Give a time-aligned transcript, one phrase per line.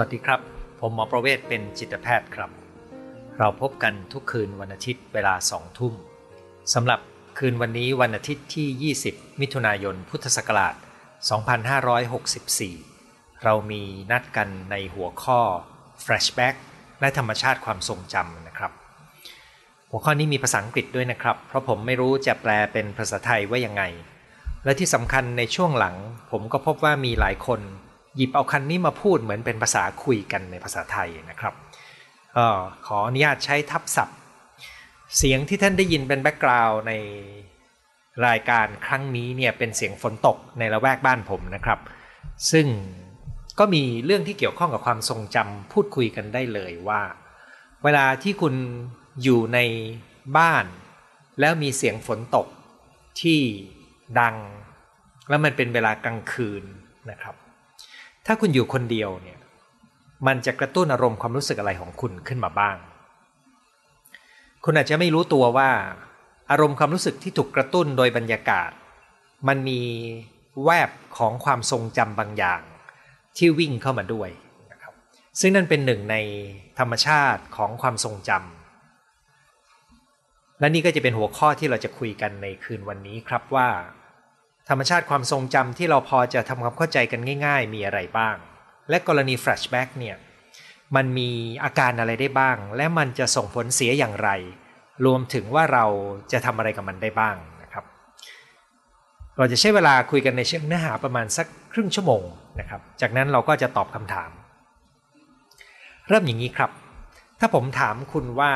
[0.00, 0.40] วัสดีครับ
[0.80, 2.50] ผมหมอประเวศเป็นจิตแพทย์ครับ
[3.38, 5.94] เราพบกันทุกคืนวันอาทิตย์เวลาสองทุ่ม
[6.74, 7.00] สำหรับ
[7.38, 10.74] คืนวันนี้วันอาทิตย์ที่ 20 มิถุนายนพุทธศักราช
[12.08, 15.40] 2564 เรามีนัดกันในหัวข้อ
[16.04, 16.56] flashback
[17.00, 18.72] และธรรมชาติความทรงจำนะครับ
[19.90, 23.82] หัวข้อนี้มีภาษาอังกฤษด้วยนะครับ เพราะผมไม่รู้จะแปลเป็นภาษาไทยว่ายังไง
[24.64, 25.96] และที่สำคัญในช่วงหลัง
[26.30, 27.62] ผมก็พบว่ามีหลายคน
[28.18, 31.54] หยิบเอาคันนี้มาพูดเหมือนเป็นภาษาคุยกันในภาษาไทยนะครับ
[32.36, 34.18] ออขออนุญาตใช้ทับศัพท์
[35.16, 36.92] เสียงที่ท่านได้ยินเป็นแบ็กกราวน์ใน
[38.26, 41.78] รายการครั้งนี้เนี่ยเป็นเสียงฝนตกในละแวกบ้านผมนะครับ
[42.50, 42.66] ซึ่ง
[43.58, 47.00] ก็มีเรื่องที่เกี่ยวข้องกับความทรงจำพูดคุยกันได้เลยว่า
[47.84, 48.54] เวลาที่คุณ
[49.22, 49.58] อยู่ใน
[50.38, 50.64] บ้าน
[51.40, 52.46] แล้วมีเสียงฝนตก
[53.20, 53.40] ที่
[54.20, 54.36] ดัง
[55.28, 56.64] แล้วมันเป็นเวลากลางคืน
[57.10, 57.34] นะครับ
[58.30, 59.38] ถ้าคุณอยู่คนเดียวเนี่ย
[60.26, 62.76] มันจะกระตุ้นอารมณ์ความรู้สึกอะไรของคุณขึ้นมาบ้าง
[64.64, 65.70] คุณอาจจะไม่รู้ตัวว่า
[66.50, 68.70] อารมณ์ความรู้สึกที่ถูกกระตุ้นโดยบรรยากาศ
[69.48, 69.80] มันมี
[70.64, 72.62] แวบของความทรงจำบางอย่าง
[73.36, 74.30] ที่วิ่งเข้ามาด้วย
[74.72, 74.92] นะครับ
[75.40, 76.16] ซึ่งนั่นเป็นหนึ่งใน
[76.78, 83.68] ธรรมชาติของความทรงจำและนี่ก็จะเป็นหัวข้อที่เราจะคุยกันในคืนวันนี้ครับว่า
[84.68, 88.36] ธรรมชาติความทรงจำที่เราพอจะทำความเข้าใจกันง่าย ๆ มีอะไรบ้าง
[88.90, 90.16] และกรณี flashback เนี่ย
[90.96, 91.30] มันมี
[91.64, 94.30] อาการอะไรได้บ้าง และมันจะส่งผลเสียอย่างไร
[95.06, 95.84] รวมถึงว่าเรา
[96.32, 97.84] จะทำอะไรกับมันได้บ้างนะครับ
[99.36, 102.22] เราจะใช้เวลาคุยกันในเชิงเนื้อหาประมาณสักครึ่งชั่วโมง
[102.60, 104.30] นะครับ จากนั้นเราก็จะตอบคำถาม
[106.08, 106.70] เริ่มอย่างนี้ครับ
[107.40, 108.52] ถ้าผมถามคุณว่า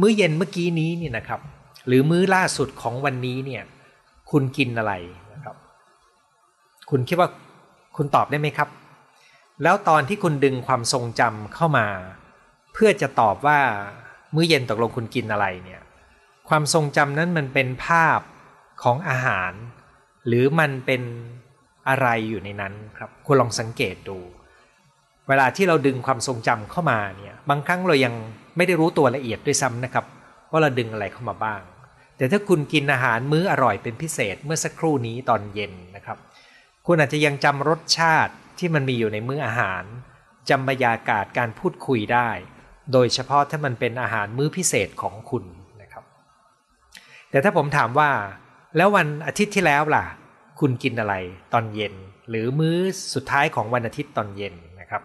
[0.00, 1.40] มื้อเย็นเมื่อกี้นี้นี่นะครับ
[1.86, 3.62] หรือมื้อล่าสุดของวันนี้เนี่ย
[4.34, 4.92] คุณกินอะไร
[5.32, 5.56] นะครับ
[6.90, 7.28] คุณคิดว่า
[7.96, 8.68] คุณตอบได้ไหมครับ
[9.62, 11.86] แล้วตอนที่คุณดึงความทรงจำเข้ามา
[12.72, 13.58] เพื่อจะตอบว่า
[14.34, 15.82] มื้อเย็นตกลงคุณกินอะไรเนี่ย
[16.48, 18.20] ความทรงจำนั้นมันเป็นภาพ
[18.82, 19.52] ของอาหาร
[20.26, 21.02] หรือมันเป็น
[21.88, 24.18] อะไรอยู่ในนั้นครับคุณลองสังเกตดู
[25.28, 28.14] เวลาที่เราดึงความทรงจำเข้ามาเนี่ย บางครั้งเรายัง
[28.56, 30.04] ไม่ได้รู้ตัวละเอียดด้วยซ้ำนะครับ
[30.50, 31.60] ว่าเราดึงอะไรเข้ามาบ้าง
[32.16, 36.18] แต่ถ้าคุณกินอาหารมื้ออร่อยเป็นพิเศษเมื่อสักครู่นี้ตอนเย็นนะครับ
[36.86, 39.84] คุณอาจจะยังจำรสชาติที่มันมีอยู่ในมื้ออาหาร
[40.50, 42.30] จำบรรยากาศการพูดคุยได้
[42.92, 45.44] โดยเฉพาะถ้ามันเป็นอาหารมื้อพิเศษของคุณ
[45.82, 46.04] นะครับ
[47.30, 48.10] แต่ถ้าผมถามว่า
[48.76, 50.04] แล้ววันอาทิตย์ที่แล้วล่ะ
[50.60, 51.14] คุณกินอะไร
[51.52, 51.94] ตอนเย็น
[52.30, 52.76] หรือมื้อ
[53.14, 55.02] สุดท้ายของวันอาทิตย์ตอนเย็นนะครับ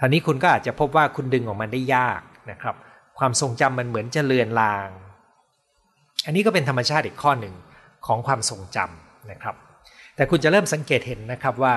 [0.00, 2.20] ทีนี้คุณก็อาจจะพบว่าคุณดึงออกมาได้ยาก
[2.50, 2.74] นะครับ
[3.18, 4.88] ความทรงจำมันเหมือนจะเลือนลาง
[6.26, 7.54] อันนี้ก็เป็นธรรมชาติอีกข้อหนึ่ง
[8.06, 9.56] ของความทรงจำนะครับ
[10.16, 11.76] แต่คุณจะเริ่มสังเกตเห็นนะครับว่า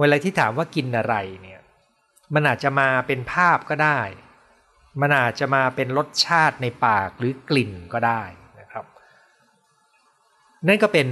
[0.00, 1.60] เวลาที่ถามว่ากินอะไรเนี่ย
[2.34, 4.00] มันอาจจะมาเป็นภาพก็ได้
[5.00, 8.22] มันอาจจะมาเป็นรสชาติในปากหรือกลิ่นก็ได้
[8.60, 8.84] นะครับ
[10.68, 11.08] นั่นก็เป็น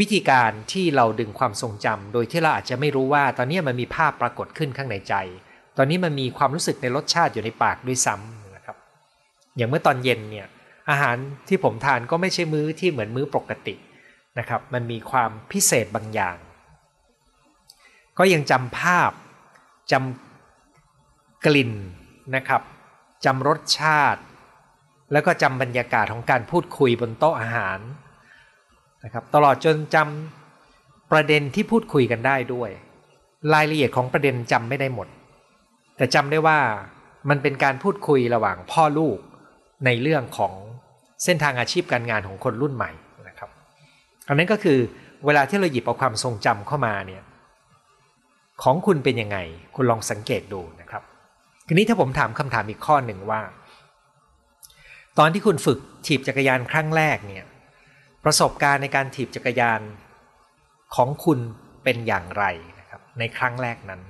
[0.00, 5.14] วิธีการที่เราดึงความทรงจำโดยที่เราอาจจะไม่รู้ว่า ตอนนี้มันมีภาพปรากฏขึ้นข้างในใจ
[5.76, 8.76] ตอนนี้มันมีความรู้สึกในรสชาติอยู่ในปากด้วยซ้ำนะครับ
[9.56, 10.46] อย่างเมื่อตอนเย็นเนี่ย
[10.90, 11.16] อาหาร
[11.48, 13.74] ที่ผมทานก็ไม่ใช่มื้อที่เหมือนมื้อปกติ
[14.38, 16.36] นะครับ มันมีความพิเศษบางอย่าง
[18.18, 19.10] ก็ยังจำภาพ
[19.92, 21.72] จำกลิ่น
[22.36, 22.62] นะครับ
[23.24, 24.22] จำรสชาติ
[25.12, 27.78] แล้วก็จำบรรยากาศของการพูดคุยบนโต๊ะอาหาร
[29.04, 32.70] นะครับตลอดจนจำประเด็นที่พูดคุยกันได้ด้วย
[33.54, 35.08] รายละเอียดของประเด็นจำไม่ได้หมด
[35.96, 36.58] แต่จำได้ว่า
[37.28, 39.18] มันเป็นการพูดคุยระหว่างพ่อลูก
[39.84, 40.54] ในเรื่องของ
[41.24, 42.90] เส้นทางอาชีพการงานของคนรุ่นใหม่
[43.28, 43.50] นะครับ
[44.28, 44.78] อันนั้นก็คือ
[45.26, 47.22] เวลาที่เราหยิบเอาความทรงจำเข้ามาเนี่ย
[48.62, 49.38] ของคุณเป็นยังไง
[49.76, 51.02] คุณลองสังเกตดูนะครับ
[51.68, 53.40] ทีนี้ถ้าผมถามคำถามอีกข้อหนึ่งว่า
[55.18, 57.44] ตอนที่คุณฝึกถีบจักรยานครั้งแรกเนี่ย
[58.24, 59.80] ประสบการณ์ในการถีบจักรยาน
[60.94, 61.38] ของคุณ
[61.84, 62.44] เป็นอย่างไร
[62.80, 64.00] นะครับในครั้งแรกนั้น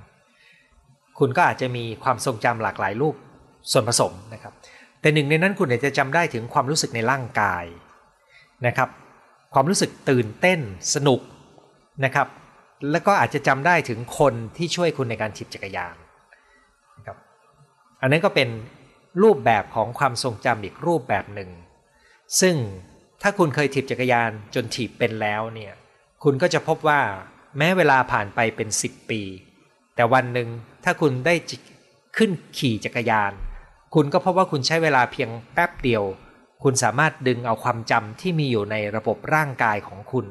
[1.18, 3.14] คุณก็อาจจะมีความทรงจำหลากหลายรูป
[3.72, 4.52] ส่วนผสมนะครับ
[5.00, 7.64] แต่หนึ่งในนั้นคุณอาจจะจำได้ถึงความรู้สึกในร่างกาย
[8.66, 8.88] นะครับ
[9.54, 10.60] ความรู้สึกตื่นเต้น
[10.94, 11.20] สนุก
[12.04, 12.28] นะครับ
[12.90, 15.96] แล้วก็อาจจะจำได้ถึงคนที่ช่วยคุณในการถีบจักรยาน
[16.96, 17.16] นะครับ
[18.00, 18.48] อันนั้นก็เป็น
[19.22, 21.50] รูปแบบของความทรงจำอีกรูปแบบหนึ่ง
[22.40, 22.56] ซึ่ง
[23.22, 25.72] ถ้าคุณเคยถีบจักรยานจนถีบเป็นแล้วเนี่ย
[26.24, 27.00] คุณก็จะพบว่า
[27.58, 29.22] แม้เวลาผ่านไปเป็น 10 ปี
[29.94, 30.48] แต่วันหนึ่ง
[30.84, 31.34] ถ้าคุณได้
[32.16, 33.32] ขึ้นขี่จักรยาน
[33.94, 36.02] คุณก็พบว่าคุณใช้เวลาเพียงแป๊บเดียว
[36.62, 40.26] คุณสามารถดึงเอาความจำที่มีอยู่ในระบบร่างกายของคุณ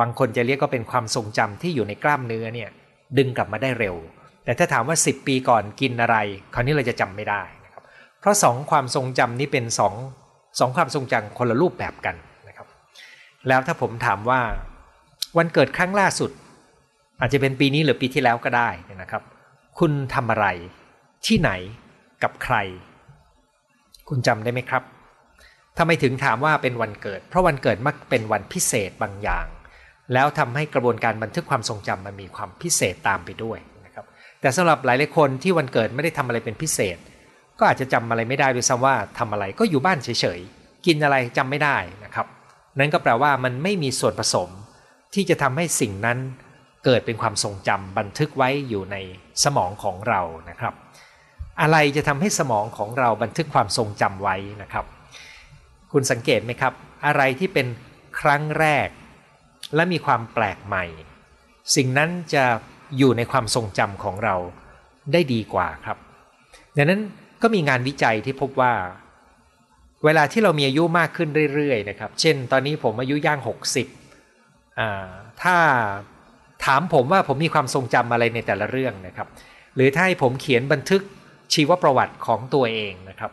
[0.00, 2.70] บางคนจะเรียกก็เป็นความทรงจำที่อยู่ในกล้ามเนื้อเนี่ย
[3.18, 3.96] ดึงกลับมาได้เร็ว
[4.44, 6.16] แต่ถ้าถามว่า 10 ปีก่อนกินอะไร
[6.54, 7.82] คราวนี้เราจะจำไม่ได้นะครับ
[8.20, 9.94] เพราะสองความทรงจำนี้เป็นสอง
[10.60, 12.16] สองความทรงจำคนละรูปแบบกัน
[12.48, 12.66] นะครับ
[13.48, 14.40] แล้วถ้าผมถามว่า
[15.36, 16.30] วันเกิดครั้งล่าสุด
[17.20, 18.70] อาจจะเป็นปีนี้หรือปีที่แล้วก็ได้
[19.02, 19.22] นะครับ
[19.78, 20.46] คุณทำอะไร
[21.26, 21.50] ที่ไหน
[22.22, 22.56] กับใคร
[24.08, 24.82] คุณจำได้ไหมครับ
[25.78, 29.46] ทำไมถึงถามว่าเป็นวันเกิด เพราะวันเกิดมักเป็นวันพิเศษบางอย่าง
[30.12, 34.04] แล้วทำให้กระบวนการบันทึกความทรงจำมันมีความพิเศษตามไปด้วยนะครับ
[34.40, 36.98] แต่สำหรับหลายหลายคนที่วันเกิดไม่ได้ทำอะไรเป็นพิเศษ
[37.58, 42.26] ก็อาจจะจำอะไรไม่ได้ด้วยซ้ำว่าทำอะไรก็อยู่บ้านเฉยๆ กินอะไรจำไม่ได้นะครับ
[42.78, 44.48] นั่นก็แปลว่ามันไม่มีส่วนผสม
[45.14, 46.18] ที่จะทำให้สิ่งนั้น
[46.84, 48.96] เกิดเป็นความทรงจำบันทึกไว้อยู่ใน
[49.44, 50.20] สมองของเรา
[50.50, 50.74] นะครับ
[51.60, 54.84] อะไรจะทำให้สมองของเราบันทึกความทรงจำไว้นะครับ
[55.92, 56.72] คุณสังเกตไหมครับ
[57.06, 57.66] อะไรที่เป็น
[58.20, 58.88] ครั้งแรก
[59.74, 60.84] และมีความแปลกใหม่
[61.76, 62.44] สิ่งนั้นจะ
[62.98, 64.34] อยู่ในความทรงจำของเรา
[65.12, 65.98] ได้ดีกว่าครับ
[66.76, 67.00] ดังนั้น
[67.42, 68.72] ก็มีงานวิจัยที่พบว่า
[70.04, 73.38] เวลาที่เรามีอายุมากขึ้นเรื่อยๆนะครับ เช่น ตอนนี้ผมอายุย่าง
[74.04, 75.10] 60อ่า
[75.42, 75.56] ถ้า
[76.64, 79.28] ถามผมว่าผมมีความทรงจำอะไรในแต่ละเรื่องนะครับ
[79.74, 81.02] หรือถ้าให้ผมเขียนบันทึก
[81.54, 83.32] ชีวประวัติของตัวเองนะครับ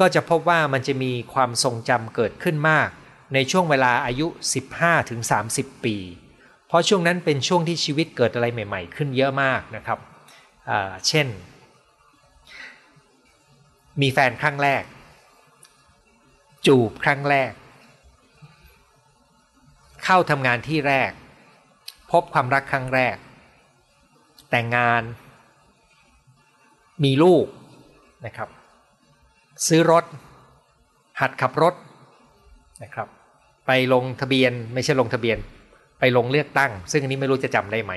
[0.00, 2.88] ก็จะพบว่ามันจะมีความทรงจำเกิดขึ้นมาก
[3.34, 4.26] ในช่วงเวลาอายุ
[5.06, 5.96] 15-30 ปี
[6.66, 9.98] เพราะช่วงนั้นเป็นช่วงที่ชีวิตเกิดอะไรใหม่ ๆ ขึ้นเยอะมากนะครับ
[11.08, 11.26] เช่น
[14.00, 14.84] มีแฟนครั้งแรก
[16.66, 17.52] จูบครั้งแรก
[20.04, 21.10] เข้าทำงานที่แรก
[22.12, 23.16] พบความรักครั้งแรก
[24.50, 25.02] แต่งงาน
[27.04, 27.46] มีลูก
[28.26, 28.48] นะครับ
[29.66, 30.04] ซื้อรถ
[31.20, 31.74] หัดขับรถ
[32.82, 33.08] นะครับ
[33.66, 35.38] ไปลงทะเบียนไม่ใช่ลงทะเบียน
[36.00, 37.92] ไปลงเลือกตั้ง ซึ่งอันนี้ไม่รู้จะจำได้ไหม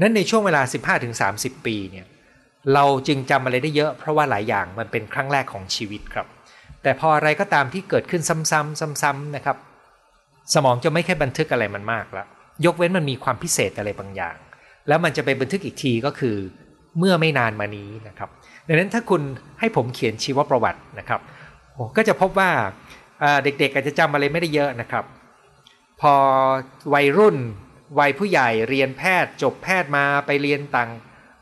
[0.00, 0.62] นั้นในช่วงเวลา
[1.14, 2.06] 15-30 ปีเนี่ย
[2.74, 6.26] เราจึงจำอะไรได้เยอะเพราะว่าหลายอย่างมันเป็นครั้งแรกของชีวิตครับ
[6.82, 9.56] แต่พออะไรก็ตามที่เกิดขึ้นซ้ำๆซ้ำๆนะครับ
[10.54, 12.26] สมองจะไม่แค่บันทึกอะไรมันมากแล้ว
[12.64, 14.36] ยกเว้นมันมีความพิเศษอะไรบางอย่าง
[14.88, 16.36] แล้วมันจะไปบันทึกอีกทีก็คือ
[16.98, 18.30] เมื่อไม่นานมานี้นะครับ
[18.72, 19.22] ดังนั้นถ้าคุณ
[19.60, 21.20] ให้ผมเขียนชีวประวัตินะครับ
[21.96, 22.50] ก็จะพบว่า
[23.44, 25.04] เด็กๆอาจจะจำอะไรไม่ได้เยอะนะครับ
[26.00, 26.14] พอ
[26.94, 27.36] วัยรุ่น
[28.00, 30.90] วัยผู้ใหญ่เรียนแพทย์จบแพทย์มาไปเรียนต่าง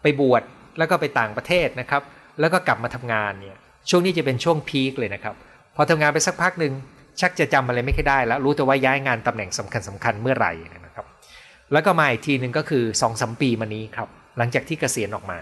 [0.03, 0.43] ไปบวช
[0.79, 2.03] แล้วก็ไปต่างประเทศนะครับ
[2.41, 3.57] แล้วก็กลับมาทำงานเนี่ย
[3.91, 5.35] ช่วงนี้จะเป็นช่วงพีคเลยนะครับ
[5.77, 6.73] พอทำงานไปสักพักหนึ่ง
[7.21, 11.07] ชักจะจำอะไรไม่ค่อยได้แล้วรู้แต่ว่าย้ายงานตำแหน่งสำคัญสำคัญเมื่อไหร่นะครับ
[11.73, 14.09] แล้วก็มาอีกทีหนึ่งก็คือ2อสมปีมานี้ครับ
[14.39, 15.39] หลังจากที่เกษียณออกมา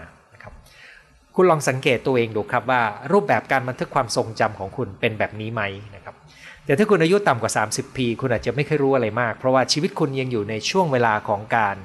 [1.39, 2.81] คุณลองสังเกตตัวเองดูครับว่า
[3.11, 5.61] รูปแบบการบันทึกความทรงจำของคุณเป็นแบบนี้ไหม
[5.95, 6.15] นะครับ
[6.65, 11.75] แต่ถ้าคุณอายุต่ำกว่า 30 ปี คุณอาจจะไม่เคยรู้อะไรมาก เพราะว่าชีวิตคุณยังอยู่ในช่วงเวลาของการ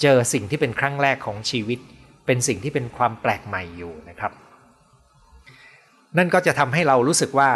[0.00, 1.78] เจอสิ่งที่เป็นครั้งแรกของชีวิต
[2.26, 4.32] เป็นสิ่งที่เป็นความแปลกใหม่อยู่นะครับ
[6.18, 7.50] นั่นก็จะทำให้เรารู้สึกว่า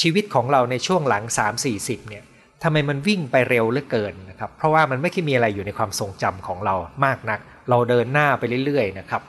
[0.00, 1.24] ชีวิตของเราในช่วงหลัง
[1.66, 2.24] 3-40เนี่ย
[2.62, 6.74] ทำไมมันวิ่งไปเร็วเหลือเกินนะครับ เพราะว่ามันไม่ค่อยมีอะไรอยู่ในความทรงจำของเรา
[7.04, 7.40] มากนัก
[7.70, 9.22] เราเดินหน้าไปเรื่อยๆนะครับ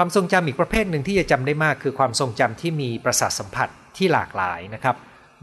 [0.00, 4.96] ความทรงจำอีกประเภทหนึ่งที่จะจำได้มากคือความทรงจำที่มีประสาทสัมผัสที่หลากหลายนะครับ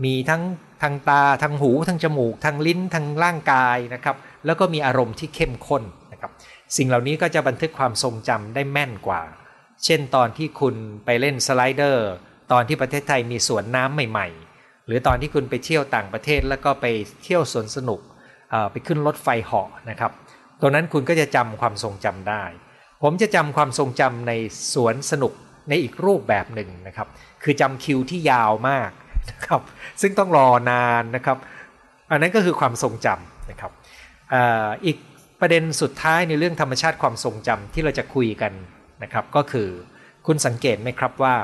[0.05, 0.41] มีทั้ง
[0.81, 6.31] ทางตาทางหูทางจมูกทางลิ้นทางร่างกายนะครับแล้วก็มีอารมณ์ที่เข้มข้นนะครับ
[6.77, 9.21] สิ่งเหล่านี้ก็จะบันทึกความทรงจำได้แม่นกว่า
[9.85, 12.09] เช่นตอนที่คุณไปเล่นสไลเดอร์
[12.51, 16.85] ตอนที่ประเทศไทยมีสวนน้ำใหม่ ๆ หรือตอนที่คุณไปเที่ยวต่างประเทศแล้วก็ไป
[17.23, 17.99] เที่ยวสวนสนุก
[18.71, 20.11] ไปขึ้นรถไฟเหาะนะครับ
[20.61, 22.43] ตรงนั้นคุณก็จะจำความทรงจำได้
[23.07, 24.33] ผมจะจำความทรงจำใน
[24.73, 25.33] สวนสนุก
[25.69, 27.07] ในอีกรูปแบบหนึ่งนะครับ
[27.43, 28.91] คือจำคิวที่ยาวมาก
[29.31, 29.61] นะครับ
[30.01, 31.37] ซึ่งต้องรอนานนะครับ
[32.11, 33.71] อันนั้นก็คือความทรงจำนะครับ
[34.85, 34.97] อีก
[35.39, 38.53] ประเด็นสุดท้ายในเรื่องธรรมชาติความทรงจำที่เราจะคุยกัน
[39.03, 39.67] นะครับก็คือ
[40.27, 41.35] คุณสังเกตไหมครับว่า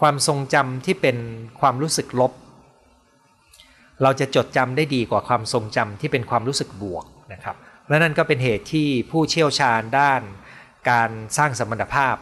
[0.00, 1.16] ความทรงจำที่เป็น
[1.60, 2.32] ความรู้สึกลบ
[4.02, 7.56] เราจะจดจำได้ดีกว่าความทรงจำที่เป็นความรู้สึกบวกนะครับ
[7.88, 10.22] และนั่นก็เป็นเหตุที่ผู้เชี่ยวชาญด้าน
[10.90, 12.16] การสร้างสมรรถภาพ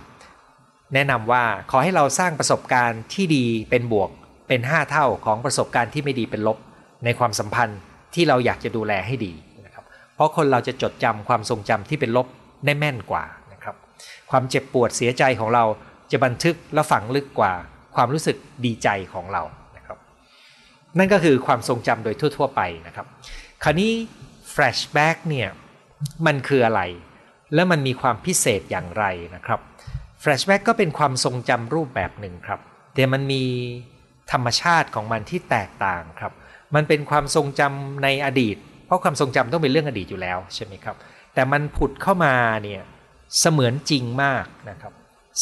[0.94, 4.11] แนะนำว่าขอให้เราสร้างประสบการณ์ที่ดีเป็นบวก
[4.49, 6.59] เป็น 5 เท่าของประสบการณ์ที่ไม่ดีเป็นลบ
[7.04, 7.80] ในความสัมพันธ์
[8.14, 9.33] ที่เราอยากจะดูแลให้ดี
[9.64, 12.26] นะครับเพราะคนเราจะจดจำความทรงจำที่เป็นลบ
[12.64, 13.75] ได้แม่นกว่านะครับ
[14.30, 15.64] ความเจ็บปวดเสียใจของเรา
[16.11, 17.52] จะบันทึกและฝังลึกกว่า
[17.94, 19.42] ความรู้สึกดีใจของเรา
[19.76, 19.99] นะครับ
[20.99, 23.06] นั่นก็คือความทรงจำโดยทั่ว ๆ ไปนะครับ
[23.62, 23.90] คราวนี้
[24.54, 25.49] flashback เนี่ย
[26.26, 26.80] มันคืออะไร
[27.54, 29.61] และมันมีความพิเศษอย่างไรนะครับ
[30.23, 32.61] Flashback ก็เป็นความทรงจำรูปแบบหนึ่งครับ
[32.94, 33.44] แต่มันมี
[34.32, 36.32] ธรรมชาติของมันที่แตกต่างครับ
[36.75, 38.56] มันเป็นความทรงจำในอดีต
[38.87, 40.96] เพราะความทรงจำต้องเป็นเรื่องอดีตอยู่แล้วใช่ไหมครับ
[41.34, 42.34] แต่มันผุดเข้ามา
[42.64, 42.82] เนี่ย
[43.40, 44.92] เสมือนจริงมากนะครับ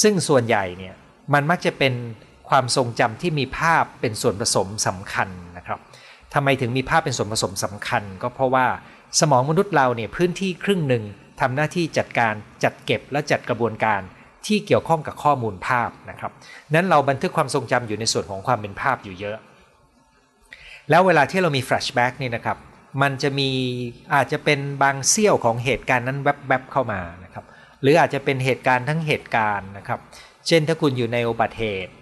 [0.03, 0.95] ซึ่งส่วนใหญ่เนี่ย
[1.35, 1.95] มันมักจะเป็น
[2.49, 5.79] ความทรงจำที่มีภาพเป็นส่วนผสมสำคัญนะครับ
[6.35, 8.67] ทำไมถึงมีภาพเป็นส่วนผสมสำคัญ ก็เพราะว่า
[9.21, 11.05] สมองมนุษย์เราเนี่ยพื้นที่ครึ่งหนึ่ง
[11.41, 12.35] ทำหน้าที่จัดการ
[12.65, 14.01] จัดเก็บและจัดกระบวนการ
[14.47, 16.33] ที่เกี่ยวข้องกับข้อมูลภาพนะครับ
[16.75, 19.37] นั้นเราบันทึกความทรงจำอยู่ในส่วนของความเป็นภาพอยู่เยอะ
[20.91, 22.59] แล้วเวลาที่เรามีแฟลชแบ็กนี่นะครับ
[23.03, 23.51] มันจะมี
[24.15, 27.45] อาจจะเป็นบางเสี้ยวของเหตุการณ์นั้นแวบๆเข้ามานะครับ
[27.83, 30.01] หรืออาจจะเป็นเหตุการณ์ทั้งเหตุการณ์นะครับ
[30.47, 31.93] เช่นถ้าคุณอยู่ในอุบัติเหตุ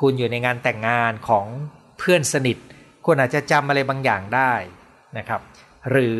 [0.00, 1.46] คุณอยู่ในงานแต่งงานของ
[1.98, 2.58] เพื่อนสนิท
[3.06, 4.52] คุณอาจจะจำอะไรบางอย่างได้
[5.18, 5.40] นะครับ
[5.90, 6.18] หรือ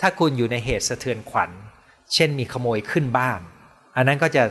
[0.00, 1.50] ถ้าคุณอยู่ในเหตุสะเทือนขวัญ
[2.14, 3.40] เช่นมีขโมยขึ้นบ้าน
[3.96, 4.42] อันนั้นก็จะ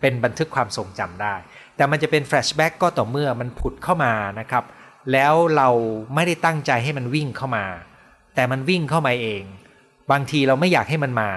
[0.00, 1.34] เป็นบันทึกความทรงจำได้
[1.76, 4.64] แต่มันจะเป็นแฟลชแบ็กก็ต่อเมื่อมันผุดเข้ามานะครับ
[5.12, 5.68] แล้วเรา
[6.14, 7.64] ไม่ได้ตั้งใจให้มันวิ่งเข้ามา
[8.34, 9.42] แต่มันวิ่งเข้ามาเอง
[10.10, 11.30] บางทีเราไม่อยากให้มันมา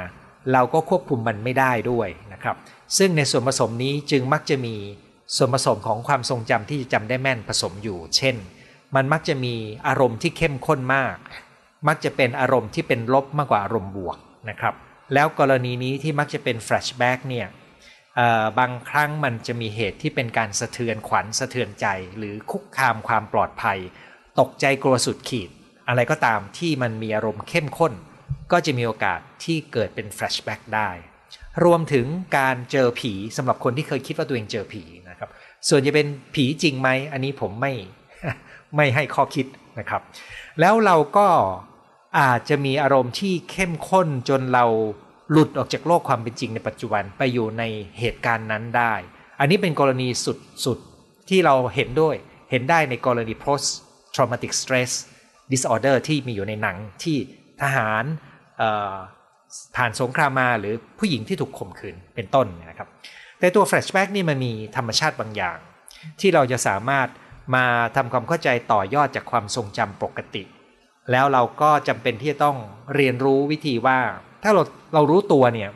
[0.53, 2.55] เราก็ควบคุมมันไม่ได้ด้วยนะครับ
[2.97, 4.75] ซึ่งในส่วนผสมนี้จึงมักจะมี
[5.35, 8.35] ส่วนผสมของความทรงจำที่จะจำได้แม่นผสมอยู่ เช่น
[8.95, 9.55] มันมักจะมี
[9.87, 11.15] อารมณ์ที่เข้มข้นมาก
[11.87, 14.17] มักจะเป็นอารมณ์ที่เป็นลบมากกว่าอารมณ์บวก
[14.49, 14.73] นะครับ
[15.13, 17.47] แล้วกรณีนี้ที่มักจะเป็น flashback เนี่ย
[18.59, 21.87] บางครั้งมันจะมีเหตุที่เป็นการสะเทือนขวัญสะเทือนใจ
[22.17, 23.79] หรือคุกคามความปลอดภัย
[24.39, 25.49] ตกใจกลัวสุดขีด
[25.87, 27.93] อะไรก็ตามที่มันมีอารมณ์เข้มข้น
[28.51, 30.89] ก็จะมีโอกาสที่เกิดเป็นแฟลชแบ็กได้
[31.65, 32.05] รวมถึง
[32.37, 35.29] การเจอผีสำหรับคนที่เคยคิดว่าตัวเองเจอผีนะครับ
[35.69, 37.73] ส่วนจะเป็นผีจริงไหมอันนี้ผมไม่
[38.75, 39.45] ไม่ให้ข้อคิด
[39.79, 40.01] นะครับ
[40.59, 41.27] แล้วเราก็
[42.19, 44.65] อาจจะมีอารมณ์ที่เข้มข้นจนเรา
[45.31, 47.63] หลุดออกจากโลกความเป็นจริงในปัจจุบันไปอยู่ใน
[47.99, 48.93] เหตุการณ์นั้นได้
[49.39, 50.07] อันนี้เป็นกรณี
[50.65, 52.15] สุดๆที่เราเห็นด้วย
[52.51, 53.67] เห็นได้ในกรณี post
[54.15, 54.91] traumatic stress
[55.51, 57.17] disorder ที่มีอยู่ในหนังที่
[57.61, 58.03] ทหาร
[59.75, 62.87] ผ่านสงครามมาหรือผู้หญิงที่ถูกข่มขืนเป็นต้นนะครับ
[63.39, 65.57] แต่ตัว flashback นี่มันมีธรรมชาติบางอย่าง
[66.19, 67.07] ที่เราจะสามารถ
[67.55, 67.65] มา
[67.95, 70.43] ทำความเข้าใจต่อยอดจากความทรงจำปกติ
[71.11, 72.57] แล้วเราก็จำเป็นที่จะต้อง
[72.95, 73.99] เรียนรู้วิธีว่า
[74.43, 75.69] ถ้าเราเรารู้ตัวเนี่ย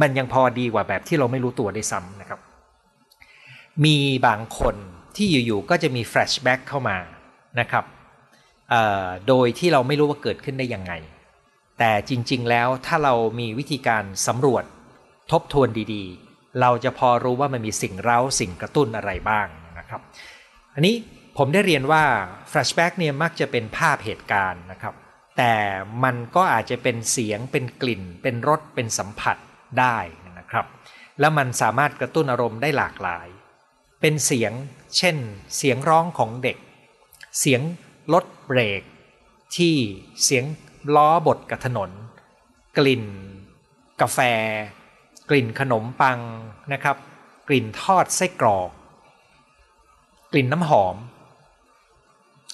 [0.00, 2.40] มันยังพอดีกว่าแบบที่เราไม่รู้ตัวได้ซ้ำนะครับ
[3.84, 3.96] มี
[4.26, 4.76] บางคน
[5.16, 6.96] ที่อยู่ๆก็จะมีแฟลชแบ็กเข้ามา
[7.60, 7.84] นะครับ
[9.28, 10.92] โดยที่เราไม่รู้ว่าเกิดขึ้นได้ยังไง
[11.78, 14.64] แต่จริง ๆ แล้วถ้าเรามีวิธีการสำรวจ
[15.32, 19.46] ทบทวนดีๆ เราจะพอรู้ว่ามันมีสิ่งเร้าสิ่งกระตุ้นอะไรบ้าง
[19.78, 20.00] นะครับ
[20.74, 20.94] อันนี้
[21.42, 22.04] ผมได้เรียนว่า
[22.48, 24.94] แฟลชแบ็กเนี่ยมักจะเป็นภาพเหตุการณ์นะครับ
[25.38, 25.54] แต่
[26.04, 29.36] มันก็อาจจะเป็นเสียงเป็นกลิ่น เป็นรสเป็นสัมผัส
[29.80, 29.98] ได้
[30.38, 30.66] นะครับ
[31.20, 33.28] แล้วมันสามารถกระตุ้นอารมณ์ได้หลากหลาย
[34.00, 34.52] เป็นเสียง
[34.96, 35.16] เช่น
[35.56, 36.56] เสียงร้องของเด็ก
[37.38, 37.60] เสียง
[38.12, 38.82] รถเบรก
[39.56, 39.74] ที่
[40.24, 40.44] เสียง
[40.94, 41.90] ล้อบดกับถนน
[42.78, 43.04] กลิ่น
[44.00, 44.18] กาแฟ
[45.30, 46.18] กลิ่นขนมปัง
[46.72, 46.96] นะครับ
[47.48, 48.70] กลิ่นทอดไส้กรอก
[50.32, 50.96] กลิ่นน้ำหอม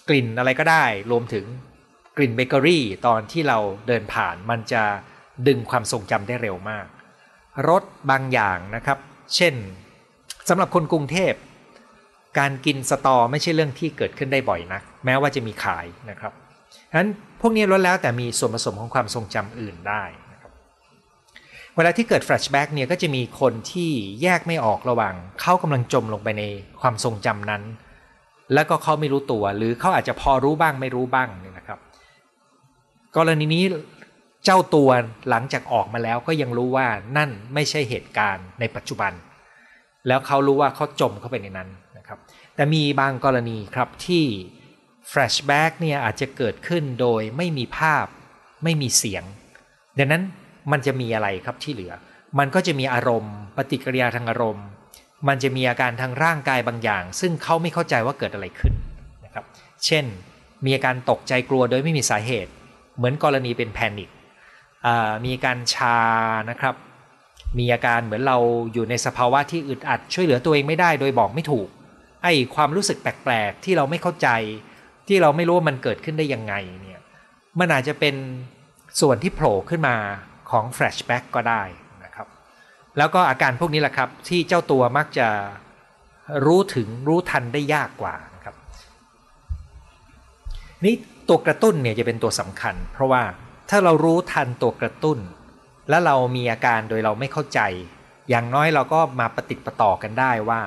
[0.09, 1.45] กลิ่นอะไรก็ได้ รวมถึง
[2.17, 4.83] กลิ่นเบเกอรี่ตอนที่เราเดินผ่านมันจะ
[5.47, 6.87] ดึงความทรงจำได้เร็วมาก
[7.69, 8.99] รสบางอย่างนะครับ
[9.37, 9.55] เช่น
[10.49, 11.35] สำหรับคนกรุงเทพ
[12.39, 16.33] การกินสตอไม่ใช่เรื่องที่เกิดขึ้นได้บ่อยนัก แม้ว่าจะมีขายนะครับ
[16.91, 17.11] ฉะนั้น
[17.41, 20.53] พวกนี้ล้วนแล้วแต่มีส่วนผสมของความทรงจำอื่นได้นะครับ
[21.77, 23.91] เวลาที่เกิด flashback เนี่ยก็จะมีคนที่
[24.23, 26.43] แยกไม่ออกระหว่างเขากำลังจมลงไปใน
[26.81, 27.63] ความทรงจำนั้น
[28.55, 31.79] แล้วก็เขาไม่รู้ตัว หรือเขาอาจจะพอรู้บ้างไม่รู้บ้างเนี่ยนะครับ
[33.17, 33.65] กรณีนี้
[34.45, 34.91] เจ้าตัว
[35.31, 36.87] หลังจากออกมาแล้วก็ยังรู้ว่า
[37.17, 39.13] นั่นไม่ใช่เหตุการณ์ในปัจจุบัน
[40.09, 42.19] แล้วเขารู้ว่าเขาจมเข้าไปในนั้นนะครับ
[42.55, 44.25] แต่มีบางกรณีครับที่
[45.09, 48.07] flashback เนี่ยอาจจะเกิดขึ้นโดยไม่มีภาพ
[48.65, 49.25] ไม่มีเสียง
[49.99, 50.23] ดังนั้น
[50.73, 51.93] มันจะมีอะไรครับที่เหลือ
[52.39, 54.67] มันก็จะมีอารมณ์ ปฏิกิริยาทางอารมณ์
[55.29, 58.75] มันจะมีอาการทางร่างกายบางอย่าง ซึ่งเขาไม่เข้าใจว่าเกิดอะไรขึ้น
[59.25, 59.45] นะครับ
[59.87, 60.05] เช่น
[60.65, 62.53] มีอาการตกใจกลัวโดยไม่มีสาเหตุ
[62.97, 64.11] เหมือนกรณีเป็นแพนิค
[65.27, 65.99] มีการชา
[66.51, 66.75] นะครับ
[67.59, 68.39] มีอาการเหมือนเรา
[68.73, 71.69] อยู่ในสภาวะที่อึดอัดช่วยเหลือตัวเองไม่ได้โดยบอกไม่ถูก
[72.23, 74.29] ไอ้ความรู้สึกแปลกๆที่เราไม่เข้าใจ
[75.09, 77.03] ที่เราไม่รู้ว่ามันเกิดขึ้นได้ยังไงเนี่ย
[77.61, 78.15] มันอาจจะเป็น
[79.01, 79.97] ส่วนที่โผล่ขึ้นมา
[80.51, 81.63] ของแฟลชแบ็กก็ได้
[82.99, 85.29] แล้วก็อาการพวกนี้แหละครับ ที่เจ้าตัวมักจะ
[86.47, 88.55] รู้ถึงรู้ทันได้ยากกว่านะครับ
[90.85, 90.95] นี่
[91.29, 93.23] ตัวกระตุ้นเนี่ยจะเป็นตัวสำคัญ เพราะว่า
[93.71, 95.19] ถ้าเรารู้ทันตัวกระตุ้น
[95.91, 97.61] แล้วเรามีอาการโดยเราไม่เข้าใจ
[98.31, 100.61] อย่างน้อยเราก็มาปฏิติประต่อกันได้ว่า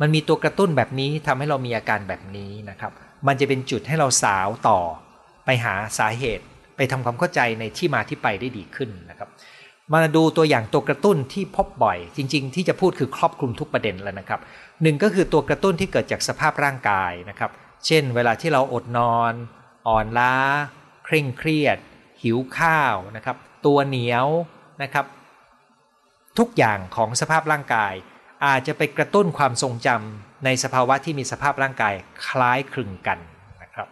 [0.00, 2.92] มันมีตัวกระตุ้นแบบนี้ทำให้เรามีอาการแบบนี้นะครับ
[3.26, 4.80] มันจะเป็นจุดให้เราสาวต่อ
[5.44, 6.44] ไปหาสาเหตุ
[6.76, 9.28] ไปทำความเข้าใจในที่มาที่ไปได้ดีขึ้นนะครับ
[9.92, 14.40] มาดูตัวอย่างตัวกระตุ้นที่พบบ่อย จริง ๆ ที่จะพูดคือครอบคลุมทุกประเด็นแล้วนะครับ
[14.82, 17.50] หนึ่งก็คือตัวกระตุ้นที่เกิดจากสภาพร่างกายนะครับ
[17.86, 19.32] เช่น เวลาที่เราอดนอน
[19.88, 20.34] อ่อนล้า
[21.04, 21.78] เคร่งเครียด
[22.22, 24.26] หิวข้าวนะครับ ตัวเหนียว
[24.82, 25.06] นะครับ
[26.38, 27.92] ทุกอย่างของสภาพร่างกาย
[28.46, 31.94] อาจจะไปกระตุ้นความทรงจำในสภาวะที่มีสภาพร่างกาย
[32.26, 33.18] คล้ายคลึงกัน
[33.62, 33.88] นะครับ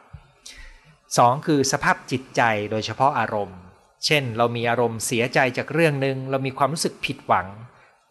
[1.19, 3.59] สองคือสภาพจิตใจโดยเฉพาะอารมณ์
[4.07, 7.47] เช่น เรามีอารมณ์เสียใจจากเรื่องหนึ่งเรามีความรู้สึกผิดหวัง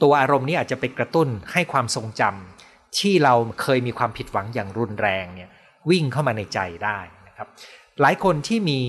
[0.02, 5.50] ตัวอารมณ์นี้อาจจะไปกระตุ้นให้ความทรงจำที่เราเคยมีความผิดหวังอย่างรุนแรงเนี่ย
[5.90, 7.48] วิ่งเข้ามาในใจได้นะครับ
[8.02, 8.80] หลายคนที่มี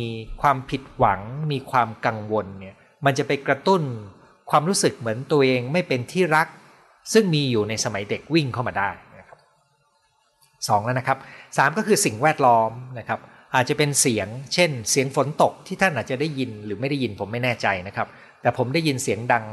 [0.43, 1.21] ความผิดหวัง
[1.53, 3.83] มีความกังวลเนี่ยมันจะไปกระตุ้น
[4.51, 6.47] ความรู้สึกเหมือนตัวเองไม่เป็นที่รัก
[7.13, 9.39] ซึ่งมีอยู่ในสมัยเด็กวิ่งเข้ามาได้นะครับ
[10.69, 11.19] สองแล้วนะครับ
[11.57, 13.21] สามก็คือสิ่งแวดล้อมนะครับ
[13.55, 18.09] อาจจะเป็นเสียง เช่น เสียงฝนตกที่ท่านอาจจะได้ยินหรือไม่ได้ยินผมไม่แน่ใจนะครับ
[18.43, 19.45] แต่ผมได้ยินเสียงดัง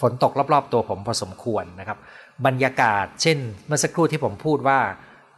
[0.00, 1.98] ฝนตกรอบๆ ตัวผมพอสมควรนะครับ
[2.46, 4.80] บรรยากาศ เช่น เมื่อสักครู่ที่ผมพูดว่า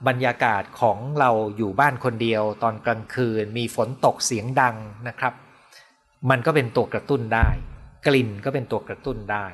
[0.08, 4.76] บรรยากาศของเราอยู่บ้านคนเดียว ตอนกลางคืน มีฝนตกเสียงดัง
[5.08, 5.32] นะครับ
[6.30, 7.48] มันก็เป็นตัวกระตุ้นได้
[8.06, 9.46] กลิ่นก็เป็นตัวกระตุ้นได้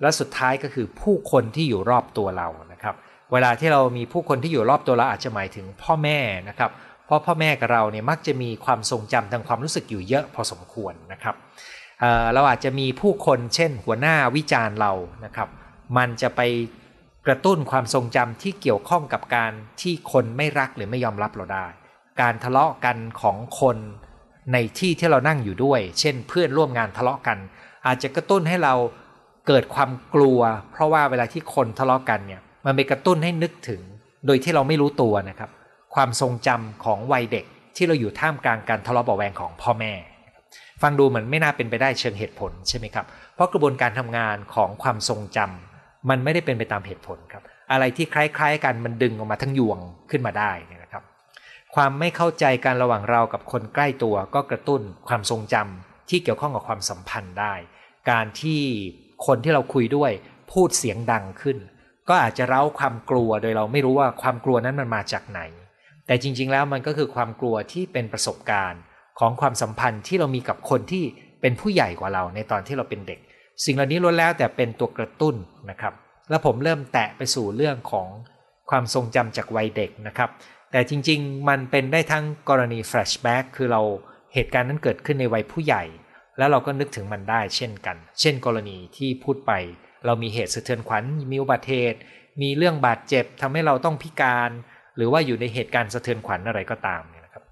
[0.00, 2.94] และสุดท้ายก็คือผู้คนที่อยู่รอบตัวเรานะครับ
[3.32, 6.18] เวลาที่เรามีผู้คนที่อยู่รอบตัวเราอาจจะหมายถึงพ่อแม่
[6.48, 6.70] นะครับ
[7.08, 11.34] เพราะพ่อแม่กับเราเนี่ยมักจะมีความทรงจำทางความรู้สึกอยู่เยอะพอสมควรนะครับ
[12.00, 14.92] เเราอาจจะมีผู้คนเช่น หัวหน้าวิจารณ์เรา
[15.24, 15.48] นะครับ
[15.96, 16.40] มันจะไป
[17.26, 21.66] กระตุ้นความทรงจำที่เกี่ยวข้องกับการที่คนไม่รักหรือไม่ยอมรับเราได้
[22.20, 23.76] การทะเลาะกันของคน
[24.52, 27.38] ในที่ที่เรานั่งอยู่ด้วย เช่น เพื่อนร่วมงานทะเลาะกัน
[27.86, 28.74] อาจจะกระตุ้นให้เรา
[29.46, 30.40] เกิดความกลัว
[30.72, 33.80] เพราะว่าเวลาที่คนทะเลาะกันเนี่ยมันไปกระตุ้นให้นึกถึง
[34.26, 35.50] โดยที่เราไม่รู้ตัวนะครับ
[35.94, 37.44] ความทรงจำของวัยเด็ก
[37.76, 39.92] ที่เราอยู่ท่ามกลางการทะเลาะเบาแวงของพ่อแม่
[40.82, 49.78] ฟังดูเหมือนไม่น่าเป็นไปได้เชิงเหตุผลใช่ไหมครับ เพราะกระบวนการทำงานของความทรงจำมันไม่ได้เป็นไปตามเหตุผลครับ อะไรที่คล้าย ๆ กันมันดึงออกมาทั้งยวง
[50.10, 51.02] ขึ้นมาได้นะครับ
[51.74, 57.54] ความไม่เข้าใจกันระหว่างเรากับคนใกล้ตัวก็กระตุ้นความทรงจำที่เกี่ยวข้องกับความสัมพันธ์ได้
[58.10, 58.60] การที่
[59.26, 60.10] คนที่เราคุยด้วย
[60.52, 61.58] พูดเสียงดังขึ้น
[62.08, 65.40] ก็อาจจะเร้าความกลัวโดยเราไม่รู้ว่าความกลัวนั้นมันมาจากไหน
[66.08, 68.80] แต่จริง ๆ แล้วมันก็คือความกลัวที่เป็นประสบการณ์
[69.18, 71.04] ของความสัมพันธ์ที่เรามีกับคนที่
[71.40, 73.18] เป็นผู้ใหญ่กว่าเราในตอนที่เราเป็นเด็ก
[73.64, 75.34] สิ่งเหล่านี้ล้วนแล้วแต่เป็นตัวกระตุ้น
[75.70, 75.94] นะครับ
[76.30, 78.08] แล้วผมเริ่มแตะไปสู่เรื่องของ
[78.70, 80.30] ความทรงจำจากวัยเด็กนะครับ
[80.72, 83.82] แต่จริง ๆ มันเป็นได้ทั้งกรณีแฟลชแบ็กคือเรา
[84.34, 85.84] เหตุการณ์นั้นเกิดขึ้นในวัยผู้ใหญ่
[86.38, 89.52] แล้วเราก็นึกถึงมันได้เช่นกัน เช่น กรณีที่พูดไป
[90.06, 91.98] เรามีเหตุสะเทือนขวัญมีอุบัติเหตุ
[92.42, 94.50] มีเรื่องบาดเจ็บทำให้เราต้องพิการ
[94.98, 97.44] หรือว่าอยู่ในเหตุการณ์สะเทือนขวัญอะไรก็ตามเนี่ยนะครับ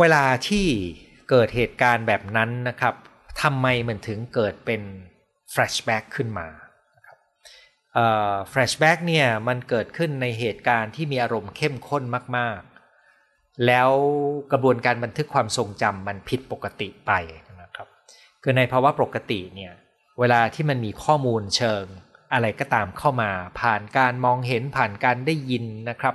[0.00, 0.66] เวลาที่
[1.30, 2.94] เกิดเหตุการณ์แบบนั้นนะครับ
[3.42, 4.82] ทำไมมันถึงเกิดเป็น
[5.52, 6.48] flashback ขึ้นมา
[8.50, 12.02] flashback เนี่ยมันเกิดขึ้นในเหตุการณ์ที่มีอารมณ์เข้มข้น
[12.36, 12.60] มาก
[13.12, 13.90] ๆ แล้ว
[14.52, 17.12] กระบวนการบันทึกความทรงจำมันผิดปกติไป
[17.62, 17.88] นะครับ
[18.42, 19.72] คือในภาวะปกติเนี่ย
[20.20, 21.84] เวลาที่มันมีข้อมูลเชิง
[22.32, 26.14] อะไรก็ตามเข้ามา ผ่านการมองเห็นผ่านการได้ยินนะครับ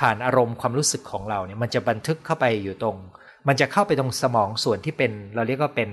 [0.00, 2.96] ผ่านอารมณ์ความรู้สึกของเราเนี่ยมันจะบันทึกเข้าไปอยู่ตรง
[3.48, 5.90] มันจะเข้าไปตรงสมองส่วนที่เป็น เราเรียกว่าเป็น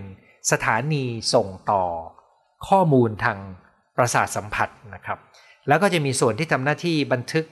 [0.51, 1.83] สถานีส่งต่อ
[2.67, 3.37] ข้อมูลทาง
[3.97, 5.19] ประสาทสัมผัสนะครับ
[5.67, 7.45] แล้วก็จะมีส่วนที่ทำหน้าที่บันทึก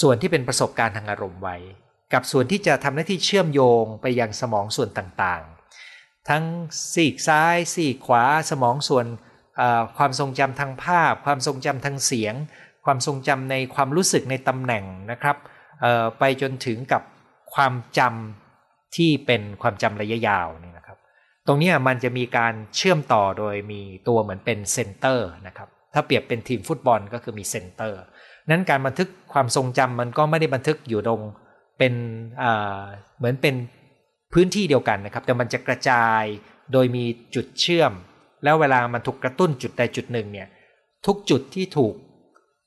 [0.00, 1.56] ส่วนที่เป็นประสบการณ์ทางอารมณ์ไว้
[2.12, 6.44] กับส่วนที่จะทำหน้าที่เชื่อมโยงไปยังสมองส่วนต่างๆ ทั้ง
[6.94, 9.06] ซีกซ้ายซีกขวาสมองส่วน
[9.96, 12.34] ความทรงจำทางภาพ ความทรงจำทางเสียง
[12.84, 15.36] ความทรงจำในความรู้สึกในตำแหน่งนะครับ
[16.18, 17.02] ไปจนถึงกับ
[17.54, 20.98] ความจำที่เป็นความจำระยะยาวนี่นะครับ
[21.46, 28.00] ตรงนี้มันจะมีการเชื่อมต่อโดยมีตัวเหมือนเป็น center นะครับถ้าเปรียบเป็นทีมฟุตบอลก็คือมี center
[28.50, 31.22] นั้นการบันทึกความทรงจำมันก็ไม่ได้บันทึกอยู่ตรง
[31.78, 31.94] เป็น
[33.18, 33.54] เหมือนเป็น
[34.32, 36.22] พื้นที่เดียวกันนะครับ แต่มันจะกระจาย
[36.72, 37.92] โดยมีจุดเชื่อม
[38.44, 40.48] แล้วเวลามันถูกกระตุ้นจุดใดจุดหนึ่งเนี่ย
[41.06, 41.94] ทุกจุดที่ถูก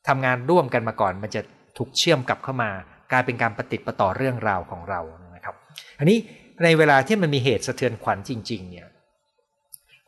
[0.08, 1.42] ทำงานร่วมกันมาก่อน มันจะ
[1.78, 2.72] ถูกเชื่อมกลับเข้ามา
[3.12, 5.02] กลายเป็นการปฏิติดประต่อเรื่องราวของเรา
[5.36, 5.56] นะครับ
[6.00, 6.18] อันนี้
[6.64, 8.88] ในเวลาที่มันมีเหตุสะเทือนขวัญจริง ๆ เนี่ย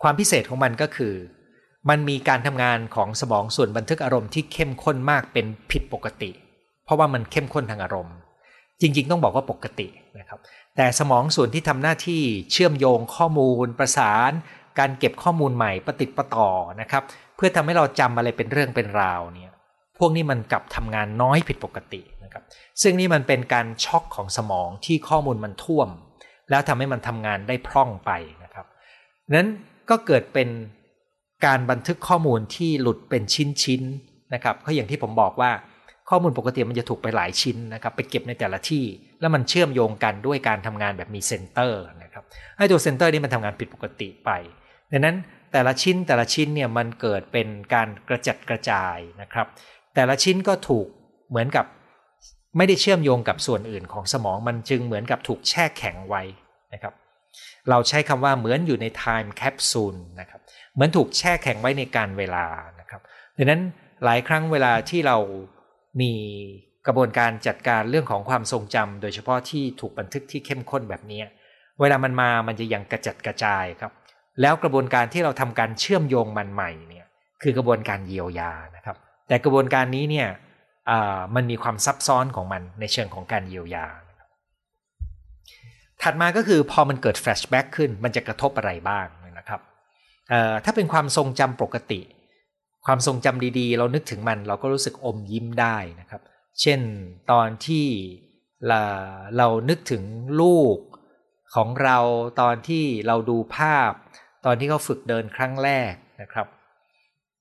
[0.02, 1.14] ความพิเศษของมันก็คือ
[1.90, 6.32] มันมีการทำงานของสมองส่วนบันทึกอารมณ์ที่เข้มข้นมากเป็นผิดปกติ
[6.86, 8.16] เพราะว่ามันเข้มข้นทางอารมณ์
[8.82, 9.88] จริง ๆ ต้องบอกว่าปกติ
[10.20, 10.40] นะครับ
[10.76, 12.22] แต่สมองส่วนที่ทำหน้าที่
[12.52, 14.32] เชื่อมโยงข้อมูลประสาน
[14.80, 16.50] การเก็บข้อมูลใหม่ปฏิติดประต่อ
[16.82, 17.04] นะครับ
[17.36, 19.52] เพื่อทำให้เราจำอะไรเป็นเรื่องเป็นราวเนี่ย
[20.00, 22.44] พวกนี้มันกลับทำงานน้อยผิดปกตินะครับ
[22.82, 25.90] ซึ่งนี่มันเป็นการช็อกของสมองที่ข้อมูลมันท่วม
[26.50, 28.12] แล้วทำให้มันทำงานได้พร่องไป
[28.44, 28.66] นะครับ
[29.36, 29.50] นั้น
[29.90, 30.50] ก็เกิดเป็น
[31.46, 33.24] การบันทึกข้อมูลที่หลุดเป็น
[33.64, 35.52] ชิ้นๆนะครับเพราะอย่างที่ผมบอกว่า
[36.10, 38.86] ข้อมูลปกติมันจะถูกไปหลายชิ้นนะครับไปเก็บในแต่ละที่
[39.20, 42.24] แล้วมันเชื่อมโยงกันด้วยการทำงานแบบมี center นะครับ
[42.58, 44.30] ให้ตัว center นี้มันทำงานผิดปกติไป
[44.94, 45.18] ดังนั้น
[45.52, 49.48] แต่ละชิ้นแต่ละชิ้นเนี่ยมันเกิดเป็นการกระจัดกระจายนะครับ
[49.96, 50.88] แต่ละชิ้นก็ถูก
[51.30, 51.66] เหมือนกับ
[52.58, 56.24] ไม่ได้เชื่อมโยงกับส่วนอื่นของสมองมันจึงเหมือนกับถูกแช่แข็งไว้
[56.74, 56.94] นะครับ
[57.70, 60.42] เราใช้คำว่าเหมือนอยู่ใน time capsule นะครับ
[60.74, 62.46] เหมือนถูกแช่แข็งไว้ในการเวลา
[62.80, 63.02] นะครับ
[63.38, 63.62] ดังนั้น
[64.04, 65.18] หลายครั้งเวลาที่เรา
[66.02, 66.12] มี
[66.88, 71.22] กระบวนการจัดการเรื่องของความทรงจำโดยเฉพาะที่ถูกบันทึกที่เข้มข้นแบบนี้
[71.82, 73.92] เวลามันมามันจะยังกระจัดกระจายครับ
[74.42, 77.06] แล้วกระบวนการที่เราทำการเชื่อมโยงมันใหม่เนี่ย
[77.42, 80.28] คือกระบวนการเยียวยานะครับ แต่กระบวนการนี้เนี่ย
[81.36, 83.88] มันมีความซับซ้อนของมันในเชิงของการเยียวยา
[86.02, 89.06] ถัดมาก็คือพอมันเกิดแฟลชแบ็กขึ้นมันจะกระทบอะไรบ้าง
[89.38, 89.62] นะครับ
[90.66, 92.02] ถ้าเป็นความทรงจำปกติ
[92.86, 96.22] ความทรงจำดีๆ เรานึกถึงมันเราก็รู้สึกอมยิ้มได้นะครับ
[96.62, 96.80] เช่น
[97.32, 97.86] ตอนที่
[98.68, 98.82] เรา
[99.38, 100.04] เรานึกถึง
[100.42, 100.78] ลูก
[101.56, 101.98] ของเรา
[102.42, 103.92] ตอนที่เราดูภาพ
[104.46, 106.48] ตอนที่เขาฝึกเดินครั้งแรกนะครับ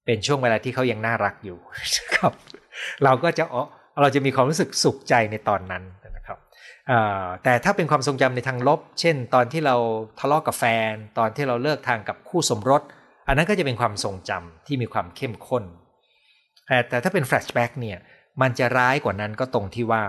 [0.06, 1.58] เป็นช่วงเวลาที่เขายังน่ารักอยู่
[2.16, 2.32] ครับ
[3.04, 3.44] เราก็จะ
[4.00, 5.82] เราจะมีความรู้สึกสุขใจในตอนนั้น
[6.16, 6.38] นะครับ
[7.44, 9.76] แต่ถ้าเป็นความทรงจำในทางลบ เช่น ตอนที่เรา
[10.18, 12.82] ทะเลาะกับแฟน ตอนที่เราเลิกร้างกับคู่สมรส
[13.26, 15.64] อันนั้นก็จะเป็นความทรงจำที่มีความเข้มข้น
[16.88, 17.98] แต่ถ้าเป็น flashback เนี่ย
[18.42, 20.04] มันจะร้ายกว่านั้นก็ตรงที่ว่า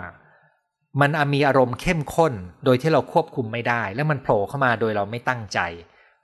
[1.02, 2.34] มันมีอารมณ์เข้มข้น
[2.66, 5.60] โดยที่เราควบคุมไม่ได้ แล้วมันโผล่เข้ามาโดยเราไม่ตั้งใจ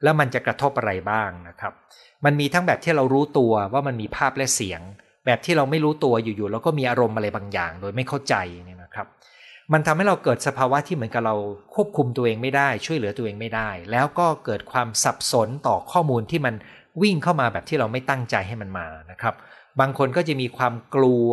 [0.03, 1.73] แล้วมันจะกระทบอะไรบ้างนะครับ
[2.25, 4.81] มันมีทั้งแบบที่เรารู้ตัวว่ามันมีภาพและเสียง
[5.25, 8.35] แบบที่เราไม่รู้ตัวอยู่ๆแล้วก็มีอารมณ์อะไรบางอย่าง โดยไม่เข้าใจ
[8.65, 9.07] เนี่ยนะครับ
[9.73, 11.35] มันทำให้เราเกิดสภาวะที่เหมือนกับเรา
[11.75, 16.55] ควบคุมตัวเองไม่ได้ ช่วยเหลือตัวเองไม่ได้ แล้วก็เกิดความสับสนต่อข้อมูลที่มัน
[17.01, 19.35] วิ่งเข้ามาแบบที่เราไม่ตั้งใจให้มันมานะครับ
[19.79, 21.31] บางคนก็จะมีความกลัว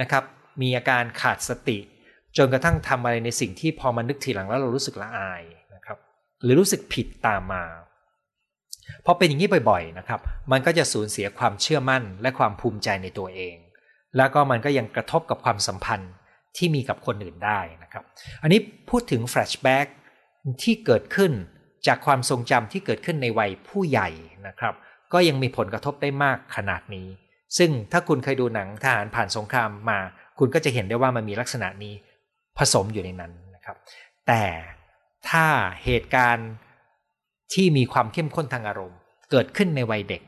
[0.00, 0.24] นะครับ
[0.62, 1.78] มีอาการขาดสติ
[2.36, 5.42] จนกระทั่งทำอะไรในสิ่งที่พอมานึกทีหลังแล้วเรารู้สึกละอาย
[5.74, 5.98] นะครับ
[6.42, 7.64] หรือรู้สึกผิดตามมา
[9.06, 10.20] พอเป็นอย่างนี้บ่อยๆนะครับ
[10.52, 13.56] มันก็จะสูญเสียความเชื่อมั่นและความภูมิใจในตัวเอง
[14.16, 16.12] แล้วก็มันก็ยังกระทบกับความสัมพันธ์
[16.56, 18.04] ที่มีกับคนอื่นได้นะครับ
[18.42, 19.86] อันนี้พูดถึงแฟลชแบ็ก
[20.62, 21.32] ที่เกิดขึ้น
[21.86, 24.08] จากความทรงจำที่เกิดขึ้นในวัยผู้ใหญ่
[24.46, 24.74] นะครับ
[25.12, 27.08] ก็ยังมีผลกระทบได้มากขนาดนี้
[27.58, 29.98] ซึ่งถ้าคุณเคยดูหนังทหารผ่านสงครามมา
[30.38, 31.94] คุณก็จะเห็นได้ว่ามันมีลักษณะนี้
[32.58, 33.76] ผสมอยู่ในนั้นนะครับ
[34.26, 34.44] แต่
[35.30, 35.46] ถ้า
[35.84, 36.50] เหตุการณ์
[37.52, 38.98] ที่มีความเข้มข้นทางอารมณ์
[39.30, 40.22] เกิดขึ้นในวัยเด็ก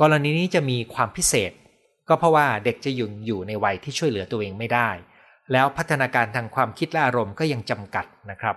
[0.00, 1.52] กรณีนี้จะมีความพิเศษ
[2.08, 4.90] ก็เพราะว่าเด็กจะยู่อยู่ในวัยที่ช่วยเหลือตัวเองไม่ได้
[5.52, 8.56] แล้วพัฒนาการทางความคิดและอารมณ์ก็ยังจำกัดนะครับ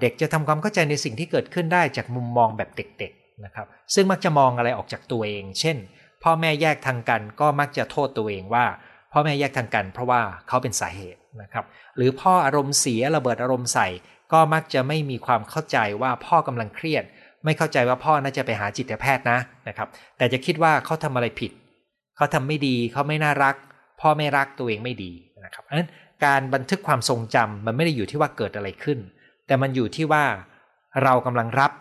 [0.00, 5.76] เด็กจะทำความเข้าใจในสิ่งที่เกิดขึ้นได้จากมุมมองแบบเด็กๆนะครับซึ่งมักจะมองอะไรออกจากตัวเอง เช่น
[6.22, 8.64] พ่อแม่แยกทางกันก็มักจะโทษตัวเองว่า
[9.12, 11.64] พ่อแม่แยกทางกัน เพราะว่าเขาเป็นสาเหตุนะครับ
[11.96, 13.88] หรือพ่ออารมณ์เสียระเบิดอารมณ์ใส่
[14.32, 17.04] ก็มักจะไม่มีความเข้าใจว่าพ่อกำลังเครียด
[17.44, 21.52] ไม่เข้าใจว่าพ่อน่าจะไปหาจิตแพทย์นะนะครับ แต่จะคิดว่าเขาทำอะไรผิด
[22.16, 23.56] เขาทำไม่ดีเขาไม่น่ารัก
[24.00, 25.12] พ่อไม่รักตัวเองไม่ดี
[25.44, 25.88] นะครับเพราะฉะนั้น
[26.24, 28.98] การบันทึกความทรงจำมันไม่ได้อยู่ที่ว่าเกิดอะไรขึ้น
[29.46, 30.24] แต่มันอยู่ที่ว่า
[31.02, 31.72] เรากำลังรับ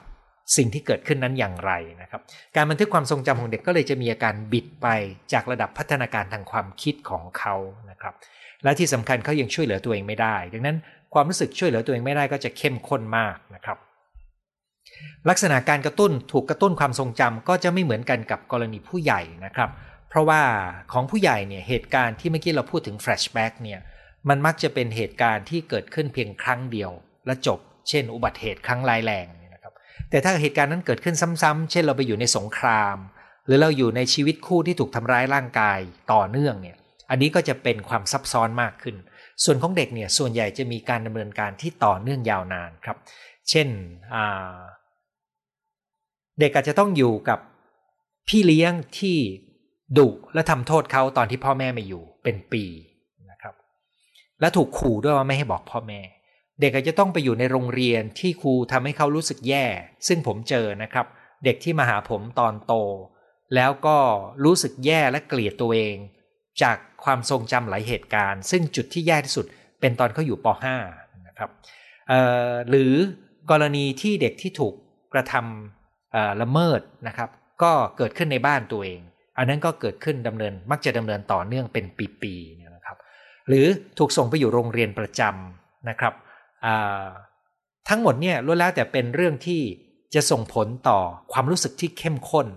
[0.57, 2.21] สิ่งที่เกิดขึ้นนั้นอย่างไรนะครับ
[2.55, 4.87] การบันทึกความทรงจำของเด็กก็เลยจะมีอาการบิดไป
[5.33, 7.55] จากระดับพัฒนาการทางความคิดของเขา
[7.91, 8.13] นะครับ
[8.63, 10.77] และที่สำคัญเขายังช่วยเหลือตัวเองไม่ได้ ดังนั้น
[11.13, 13.77] ความรู้สึกช่วยเหลือตัวเองไม่ได้ก็จะเข้มข้นมากนะครับ
[15.29, 19.69] ลักษณะการกระตุ้นถูกกระตุ้นความทรงจำก็จะไม่เหมือนกันกับกรณีผู้ใหญ่นะครับ
[20.09, 20.41] เพราะว่า
[20.91, 23.79] ของผู้ใหญ่เนี่ยเหตุการณ์ที่เมื่อกี้เราพูดถึงแฟลชแบ็กเนี่ย
[24.29, 26.91] มันมักจะเป็นเหตุการณ์ที่เกิดขึ้นเพียงครั้งเดียว
[27.25, 29.73] และจบ เช่น อุบัติเหตุครั้งร้ายแรงนะครับ
[30.09, 32.97] แต่ถ้าเหตุการณ์นั้นเกิดขึ้นซ้ำๆเช่นเราไปอยู่ในสงคราม
[33.45, 35.79] หรือเราอยู่ในชีวิตคู่ที่ถูกทำร้ายร่างกาย
[36.13, 36.77] ต่อเนื่องเนี่ย
[37.09, 38.95] อันนี้ก็จะเป็นความซับซ้อนมากขึ้น
[39.43, 42.97] ส่วนของเด็กเนี่ยส่วนใหญ่จะมีการดำเนินการที่ต่อเนื่องยาวนานครับ
[43.49, 43.67] เช่น
[46.39, 47.39] เด็กอาจจะต้องอยู่กับ
[48.27, 49.17] พี่เลี้ยงที่
[49.97, 52.65] ดุและทำโทษเขาตอนที่พ่อแม่ไม่อยู่เป็นปี
[53.31, 53.55] นะครับ
[54.39, 56.01] และถูกขู่ด้วยว่าไม่ให้บอกพ่อแม่
[56.61, 59.65] เด็กอาจจะต้องไปอยู่ในโรงเรียนที่ครูทำให้เขารู้สึกแย่
[60.07, 61.05] ซึ่งผมเจอนะครับ
[61.45, 62.73] เด็กที่มาหาผมตอนโต
[63.55, 63.97] แล้วก็
[64.43, 65.95] รู้สึกแย่และเกลียดตัวเอง
[66.61, 69.45] จากความทรงจำหลายเหตุการณ์ ซึ่งจุดที่แย่ที่สุด
[69.79, 70.47] เป็นตอนเขาอยู่ป
[70.85, 71.49] .5 นะครับ
[72.69, 72.93] หรือ
[73.51, 74.73] กรณีที่เด็กที่ถูก
[75.13, 77.29] กระทำละเมิดนะครับ
[77.63, 79.01] ก็เกิดขึ้นในบ้านตัวเอง
[79.37, 81.85] อันนั้นก็เกิดขึ้นดำเนินมักจะดำเนินต่อเนื่องเป็น
[82.21, 82.97] ปีๆเนี่ยนะครับ
[83.47, 83.65] หรือ
[83.97, 86.13] ถูกส่งไปอยู่โรงเรียนประจำนะครับ
[87.89, 89.61] ทั้งหมดเนี่ยล้วนแล้วแต่เป็นเรื่องที่
[90.15, 90.99] จะส่งผลต่อ
[91.33, 92.47] ความรู้สึกที่เข้มข้น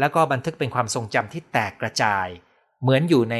[0.00, 2.26] แล้วก็บันทึกเป็นความทรงจำที่แตกกระจาย
[2.84, 3.36] เหมือนอยู่ใน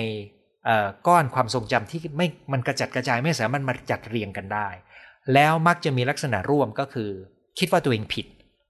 [1.07, 4.69] ก้อนความทรงจำที่ไม่มันกระจัดกระจายไม่สามารถมาจัดเรียงกันได้
[5.35, 7.11] แล้วมักจะมีลักษณะร่วมก็คือ
[7.59, 8.27] คิดว่าตัวเองผิด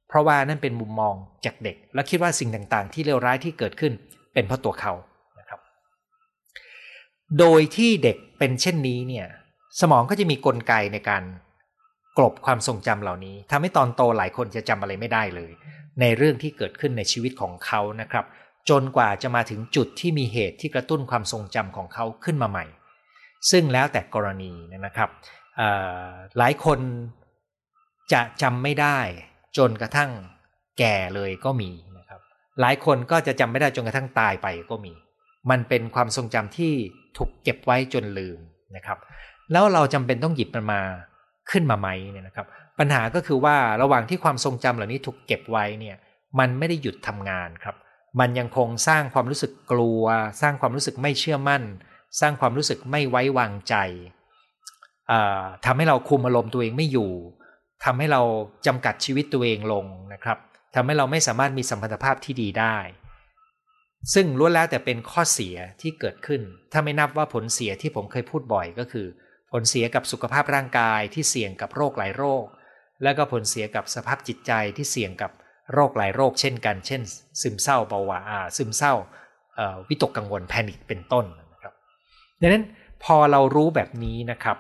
[0.09, 3.93] เพราะว่านั่นเป็นมุมมองจากเด็ก และคิดว่าสิ่งต่างๆ ที่เลวร้ายที่เกิดขึ้น
[4.35, 4.93] เป็นเพราะตัวเขา
[5.39, 5.61] นะครับ
[7.39, 9.27] โดยที่เด็กเป็นเช่นนี้เนี่ย
[9.81, 11.23] สมองก็จะมีกลไกในการ
[12.19, 15.53] กลบความทรงจำเหล่านี้ทำให้ตอนโตหลายคนจะจำอะไรไม่ได้เลย
[16.01, 18.25] ในเรื่องที่เกิดขึ้นในชีวิตของเขานะครับ
[18.71, 22.65] จนกว่าจะมาถึงจุดที่มีเหตุที่กระตุ้นความทรงจำของเขาขึ้นมาใหม่
[23.51, 24.53] ซึ่งแล้วแต่กรณี
[24.87, 25.09] นะครับ
[26.39, 26.79] หลายคน
[28.13, 28.99] จะจำไม่ได้
[29.57, 30.11] จนกระทั่ง
[30.79, 32.21] แก่เลยก็มีนะครับ
[32.61, 34.93] หลายคนก็จะจำไม่ได้จนกระทั่งตายไปก็มี
[35.51, 36.73] มันเป็นความทรงจำที่
[37.17, 38.39] ถูกเก็บไว้จนลืม
[38.77, 38.99] นะครับ
[39.53, 40.81] แล้วเราจำเป็นต้องหยิบมันมา
[41.51, 42.47] ขึ้นมาไหมเนี่ยนะครับ
[42.79, 45.97] ปัญหาก็คือว่าระหว่างที่ความทรงจำเหล่านี้ถูกเก็บไว้เนี่ย
[46.39, 47.77] มันไม่ได้หยุดทำงานครับ
[48.21, 50.05] มันยังคงสร้างความรู้สึกกลัว
[50.41, 51.63] สร้างความรู้สึกไม่เชื่อมั่น
[52.21, 53.75] สร้างความรู้สึกไม่ไว้วางใจ
[55.65, 57.13] ทำให้เราคุมอารมณ์ตัวเองไม่อยู่
[57.85, 58.23] ทำให้เรา
[58.67, 60.39] จำกัดชีวิตตัวเองลงนะครับ
[60.75, 62.77] ทำให้เราไม่สามารถมีสัมพันธภาพที่ดีได้
[64.15, 69.07] ซึ่งล้วนแล้วแต่เป็นข้อเสียที่เกิดขึ้น ถ้าไม่นับว่าผลเสียที่ผมเคยพูดบ่อยก็คือ
[69.53, 72.45] ผลเสียกับสุขภาพร่างกายที่เสี่ยงกับโรคหลายโรค
[73.03, 75.31] และก็ผลเสียกับสภาพจิตใจที่เสี่ยงกับ
[75.73, 77.03] โรคหลายโรคเช่นกัน เช่น
[77.41, 78.23] ซึมเศร้าเบาหวาน
[78.57, 78.95] ซึมเศร้า
[79.89, 81.75] วิตกกังวล panic เป็นต้นนะครับ
[82.41, 82.65] ดังนั้น
[83.05, 84.59] พอเรารู้แบบนี้นะครับ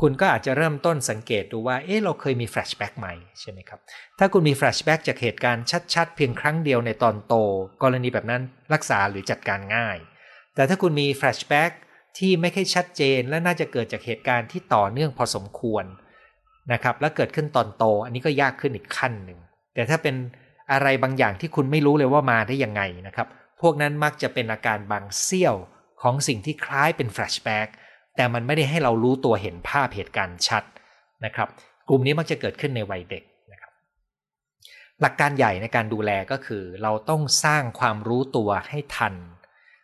[0.00, 3.08] คุณก็อาจจะเริ่มต้นสังเกตดูว่าเอ๊ะเราเคยมี flashback ไหม
[3.40, 3.80] ใช่ไหมครับ
[4.18, 7.34] ถ้าคุณมี flashback จากเหตุการณ์ชัด ๆ เพียงครั้งเดียวในตอนโต
[7.82, 8.42] กรณีแบบนั้น
[8.74, 9.98] รักษาหรือจัดการง่าย
[10.54, 11.70] แต่ถ้าคุณมี flashback
[12.18, 15.84] ที่ไม่ค่อยชัดเจนและน่าจะเกิดจากเหตุการณ์ที่ต่อเนื่องพอสมควร
[16.72, 19.38] นะครับและเกิดขึ้นตอนโตอันนี้ก็ยากขึ้นอีกขั้นหนึ่ง
[19.74, 20.14] แต่ถ้าเป็น
[20.72, 23.28] อะไรบางอย่างที่คุณไม่รู้เลยว่ามาได้ยังไงนะครับ
[23.60, 25.56] พวกนั้นมักจะเป็นอาการบางเสี้ยว
[26.02, 27.68] ของสิ่งที่คล้ายเป็นแฟลชแบ็ก
[28.16, 30.64] แต่มันไม่ได้ให้เรารู้ตัวเห็นภาพเหตุการณ์ชัด
[31.24, 31.48] นะครับ
[31.88, 33.72] กลุ่มนี้มักจะเกิดขึ้นในวัยเด็กนะครับ
[35.00, 39.14] หลักการใหญ่ในการดูแลก็คือ เราต้องสร้างความรู้ตัวให้ทัน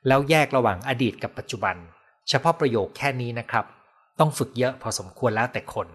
[0.08, 1.76] แล้วแยกระหว่างอดีตกับปัจจุบัน
[2.28, 3.64] เฉพาะประโยคแค่นี้นะครับ
[4.20, 5.88] ต้องฝึกเยอะพอสมควรแล้วแต่คน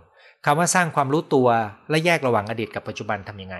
[0.45, 1.47] คำว่าสร้างความรู้ตัว
[1.89, 3.57] และแยกระหว่างอดีตกับปัจจุบันทำยังไง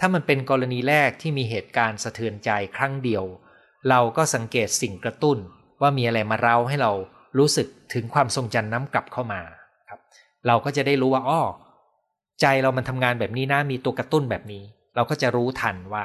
[0.00, 3.24] ถ้ามันเป็นกรณีแรกที่มีเหตุการณ์สะเทือนใจครั้งเดียว
[3.90, 5.38] เราก็สังเกตสิ่งกระตุ้น
[5.80, 6.92] ว่ามีอะไรมาเร้าให้เรา
[7.38, 9.40] รู้สึกถึงความทรงจำน้ำกลับเข้ามา
[9.88, 10.00] ครับ
[10.46, 11.42] เราก็จะได้รู้ว่าอ้อ
[12.40, 14.62] ใจเรามันทำงานแบบนี้นะมีตัวกระตุ้นแบบนี้
[14.96, 16.02] เราก็จะรู้ทันว่า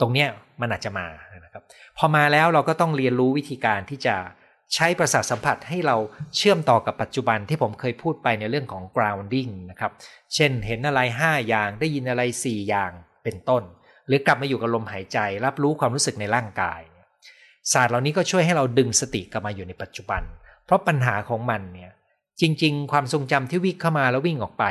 [0.00, 0.28] ตรงเนี้ย
[0.60, 1.06] มันอาจจะมา
[1.44, 1.62] นะครับ
[1.98, 4.16] พอมาแล้วเราก็ต้องเรียนรู้วิธีการที่จะ
[4.74, 5.96] ใช้ประสาทสัมผัสให้เรา
[6.36, 9.92] เชื่อมต่อกับปัจจุบันที่ผมเคยพูดไปในเรื่องของ grounding นะครับ
[10.34, 12.92] เช่นเห็นอะไร 5 อย่างได้ยินอะไร 4 อย่าง
[13.24, 13.62] เป็นต้น
[14.06, 16.80] หรือกลับมาอยู่กับลมหายใจ รับรู้ความรู้สึกในร่างกาย
[17.72, 20.22] ศาสตร์เหล่านี้ก็ช่วยให้เราดึงสติกลับมาอยู่ในปัจจุบัน
[20.64, 21.90] เพราะปัญหาของมันเนี่ย
[22.40, 24.64] จริง ๆ ความทรงจำที่วิ่งเข้ามาแล้ววิ่งออกไป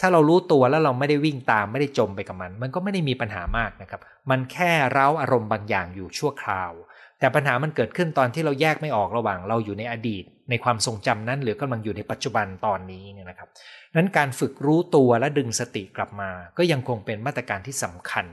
[0.00, 6.72] ถ้าเรารู้ตัวแล้วเราไม่ได้วิ่งตามไม่ได้จมไปกับมัน มันก็ไม่ได้มีปัญหามากนะครับ มันแค่เร้าอารมณ์บางอย่างอยู่ชั่วคราว
[7.18, 13.48] แต่ปัญหามันเกิดขึ้นตอนที่เราแยกไม่ออกระหว่างเราอยู่ในอดีต ในความทรงจำนั้นหรือกำลังอยู่ในปัจจุบันตอนนี้เนี่ยนะครับ
[13.96, 18.26] นั้นการฝึกรู้ตัวและดึงสติกลับมา ก็ยังคงเป็นมาตรการที่สำคัญ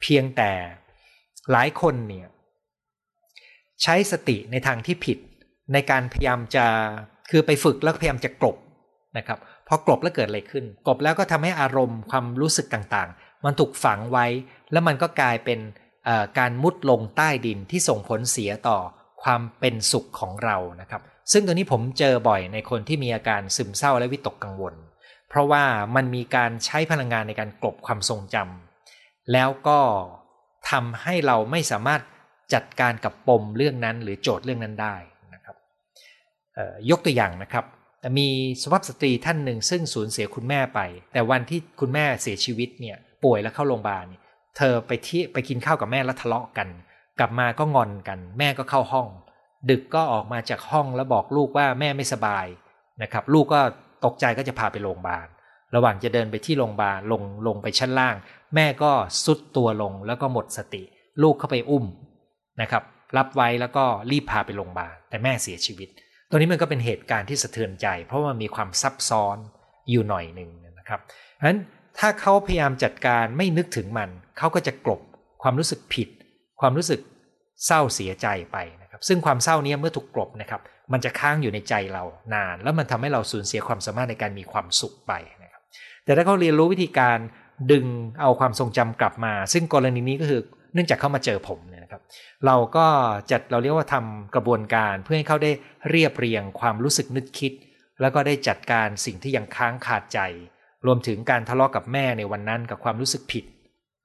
[0.00, 0.50] เพียงแต่
[1.52, 2.26] หลายคนเนี่ย
[3.82, 5.18] ใช้สติในทางที่ผิด
[5.72, 6.66] ในการพยายามจะ
[7.30, 8.56] คือไปฝึกแล้วพยายามจะกลบ
[9.18, 14.26] นะครับพอกลบแล้วเกิดอะไรขึ้น กลบแล้วก็ทำให้อารมณ์ความรู้สึกต่างๆ มันถูกฝังไว้
[14.72, 15.60] แล้วมันก็กลายเป็น
[16.38, 18.78] การมุดลงใต้ดินที่ส่งผลเสียต่อ
[19.22, 24.74] ความเป็นสุขของเรานะครับ ซึ่งตัวนี้ผมเจอบ่อยในคนที่มีอาการซึมเศร้าและวิตกกังวล
[25.28, 25.64] เพราะว่า
[25.96, 29.80] มันมีการใช้พลังงานในการกลบความทรงจำแล้วก็
[30.70, 32.00] ทำให้เราไม่สามารถ
[32.54, 34.96] จัดการกับปมเรื่องนั้นหรือโจทย์เรื่องนั้นได้
[35.34, 35.56] นะครับ
[36.90, 37.64] ยกตัวอย่างนะครับ
[38.18, 38.28] มี
[38.62, 40.80] สุภาพสตรีท่านหนึ่งซึ่งสูญเสียคุณแม่ไป
[41.12, 44.06] แต่วันที่คุณแม่เสียชีวิตเนี่ยป่วยแล้วเข้าโรงพยาบาล
[44.56, 46.68] เธอไปที่ไปกินข้าวกับแม่แล้วทะเลาะกัน
[47.18, 49.08] กลับมาก็งอนกัน แม่ก็เข้าห้อง
[49.70, 52.46] ดึกก็ออกมาจากห้องแล้วบอกลูกว่าแม่ไม่สบาย
[53.02, 53.60] นะครับ ลูกก็
[54.04, 55.26] ตกใจก็จะพาไปโรงพยาบาล
[55.74, 58.16] ระหว่างจะเดินไปที่โรงพยาบาลลงลงไปชั้นล่าง
[58.54, 58.92] แม่ก็
[59.24, 60.82] สุดตัวลงแล้วก็หมดสติ
[61.22, 61.84] ลูกเข้าไปอุ้ม
[62.60, 62.82] นะครับ
[63.16, 65.88] รับไว้แล้วก็รีบพาไปโรงพยาบาลแต่แม่เสียชีวิต
[66.30, 69.36] ตัวนี้มันก็เป็นเหตุการณ์ที่สะเทือนใจ เพราะว่ามีความซับซ้อน
[69.90, 71.58] อยู่หน่อยหนึ่งนะครับเพราะฉะนั้น
[71.98, 75.00] ถ้าเขาพยายามจัดการไม่นึกถึงมัน เขาก็จะกลบ
[75.42, 76.08] ความรู้สึกผิด
[76.60, 77.00] ความรู้สึก
[77.66, 80.60] เศร้าเสียใจไปนะ ซึ่งความเศร้านี้เมื่อถูกกลบนะครับ
[80.92, 85.12] มันจะค้างอยู่ในใจเรานาน แล้วมันทำให้เราสูญเสียความสามารถในการมีความสุขไป
[85.42, 85.62] นะครับ
[86.04, 87.18] แต่ถ้าเขาเรียนรู้วิธีการ
[87.72, 87.86] ดึง
[88.20, 90.40] เอาความทรงจำกลับมา ซึ่งกรณีนี้ก็คือ
[90.74, 92.02] เนื่องจากเขามาเจอผมเนี่ยนะครับ
[92.46, 92.86] เราก็
[93.30, 95.52] จัดเราเรียกว่าทำกระบวนการเพื่อให้เขาได้
[95.90, 97.52] เรียบเรียงความรู้สึกนึกคิด
[98.00, 100.20] แล้วก็ได้จัดการสิ่งที่ยังค้างขาดใจ
[100.86, 103.44] รวมถึงการทะเลาะกับแม่ในวันนั้นกับความรู้สึกผิด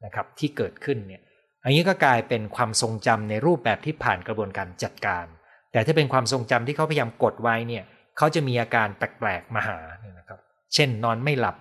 [0.06, 1.22] นะครับที่เกิดขึ้นเนี่ย
[1.64, 5.26] อันนี้ก็กลายเป็นความทรงจำในรูปแบบที่ผ่านกระบวนการจัดการ
[5.72, 7.84] แต่ถ้าเป็นความทรงจำที่เขาพยายามกดไว้เนี่ย
[8.18, 10.40] เขาจะมีอาการแปลกๆมาหาเนี่ยนะครับ
[10.74, 11.58] เช่นนอนไม่หลับ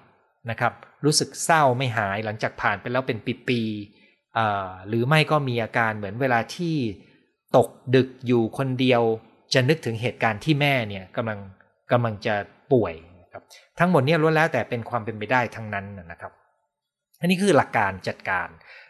[0.50, 0.72] นะครับ
[1.04, 6.76] รู้สึกเศร้าไม่หายหลังจากผ่านไปแล้วเป็นปีๆหรือไม่ก็มีอาการเหมือนเวลาที่
[7.56, 9.02] ตกดึกอยู่คนเดียว
[9.54, 11.38] จะนึกถึงเหตุการณ์ที่แม่เนี่ยกำลัง
[11.92, 12.34] กำลังจะ
[12.72, 13.42] ป่วยนะครับ
[13.78, 16.32] ทั้งหมดนี้ล้วนแล้วแต่เป็นความเป็นไปได้ทั้งนั้นนะครับ
[17.20, 18.48] อันนี้คือหลักการจัดการ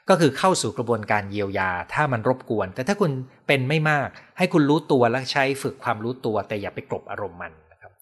[0.08, 3.10] ก็คือเข้าสู่กระบวนการเยียวยา ถ้ามันรบกวน แต่ถ้าคุณ
[3.46, 7.92] เป็นไม่มาก ให้คุณรู้ตัวและใช้ฝึกความรู้ตัว แต่อย่าไปกลบอารมณ์มันนะครับ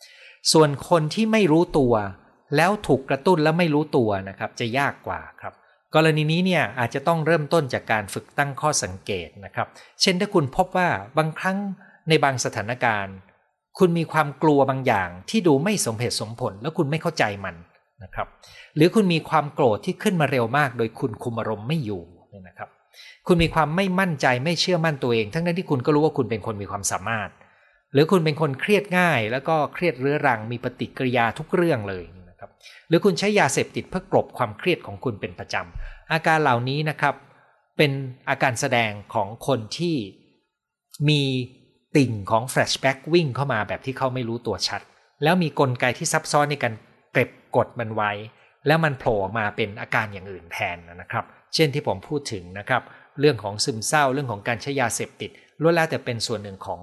[0.53, 1.95] ส่วนคนที่ไม่รู้ตัว
[2.57, 5.55] แล้วถูกกระตุ้นแล้วไม่รู้ตัวนะครับ จะยากกว่าครับ
[5.95, 9.67] กรณีนี้เนี่ยอาจจะต้องเริ่มต้นจากการฝึกตั้งข้อสังเกตนะครับ
[10.01, 11.59] เช่นถ้าคุณพบว่าบางครั้ง
[12.09, 13.17] ในบางสถานการณ์
[13.79, 17.55] คุณมีความกลัวบางอย่างที่ดูไม่สมเหตุสมผล แล้วคุณไม่เข้าใจมัน
[18.05, 18.29] นะครับ
[18.77, 22.69] หรือคุณมีความโกรธที่ขึ้นมาเร็วมาก โดยคุณคุมอารมณ์ไม่อยู่เนี่ยนะครับ
[23.27, 27.31] คุณมีความไม่มั่นใจไม่เชื่อมั่นตัวเอง ทั้งนั้นที่คุณก็รู้ว่าคุณเป็นคนมีความสามารถ
[27.93, 32.51] หรือคุณเป็นคนเครียดง่าย แล้วก็เครียดเรื้อรังมีปฏิกิริยาทุกเรื่องเลยนะครับ
[32.89, 37.15] หรือคุณใช้ยาเสพติดเพื่อกลบความเครียดของคุณเป็นประจำอาการเหล่านี้นะครับ
[37.77, 37.93] เป็น
[38.29, 39.97] อาการแสดงของคนที่
[41.09, 41.23] มี
[41.97, 44.81] ติ่งของแฟลชแบ็กวิ่งเข้ามาแบบที่เขาไม่รู้ตัวชัด
[45.23, 46.75] แล้วมีกลไกที่ซับซ้อนในการ
[47.57, 48.13] กดมันไว้
[48.67, 52.83] แล้วมันโผล่มาเป็นอาการอย่างอื่นแทนนะครับ เช่นที่ผมพูดถึงนะครับ
[53.21, 56.81] เรื่องของซึมเศร้าเรื่องของการใช้ยาเสพติดล้วนแล้วแต่เป็นส่วนหนึ่งของ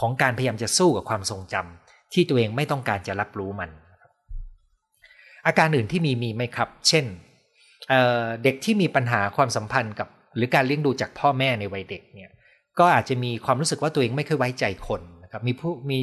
[0.00, 3.70] ของการพยายามจะสู้กับความทรงจำที่ตัวเองไม่ต้องการจะรับรู้มัน
[5.46, 7.04] อาการอื่นที่มีมีไหมครับ เช่น
[7.88, 12.30] เเด็กที่มีปัญหาความสัมพันธ์กับ หรือการเลี้ยงดูจากพ่อแม่ในวัยเด็กเนี่ย
[12.78, 15.98] ก็อาจจะมีความรู้สึกว่าตัวเองไม่เคยไว้ใจคนนะครับมีผู้มี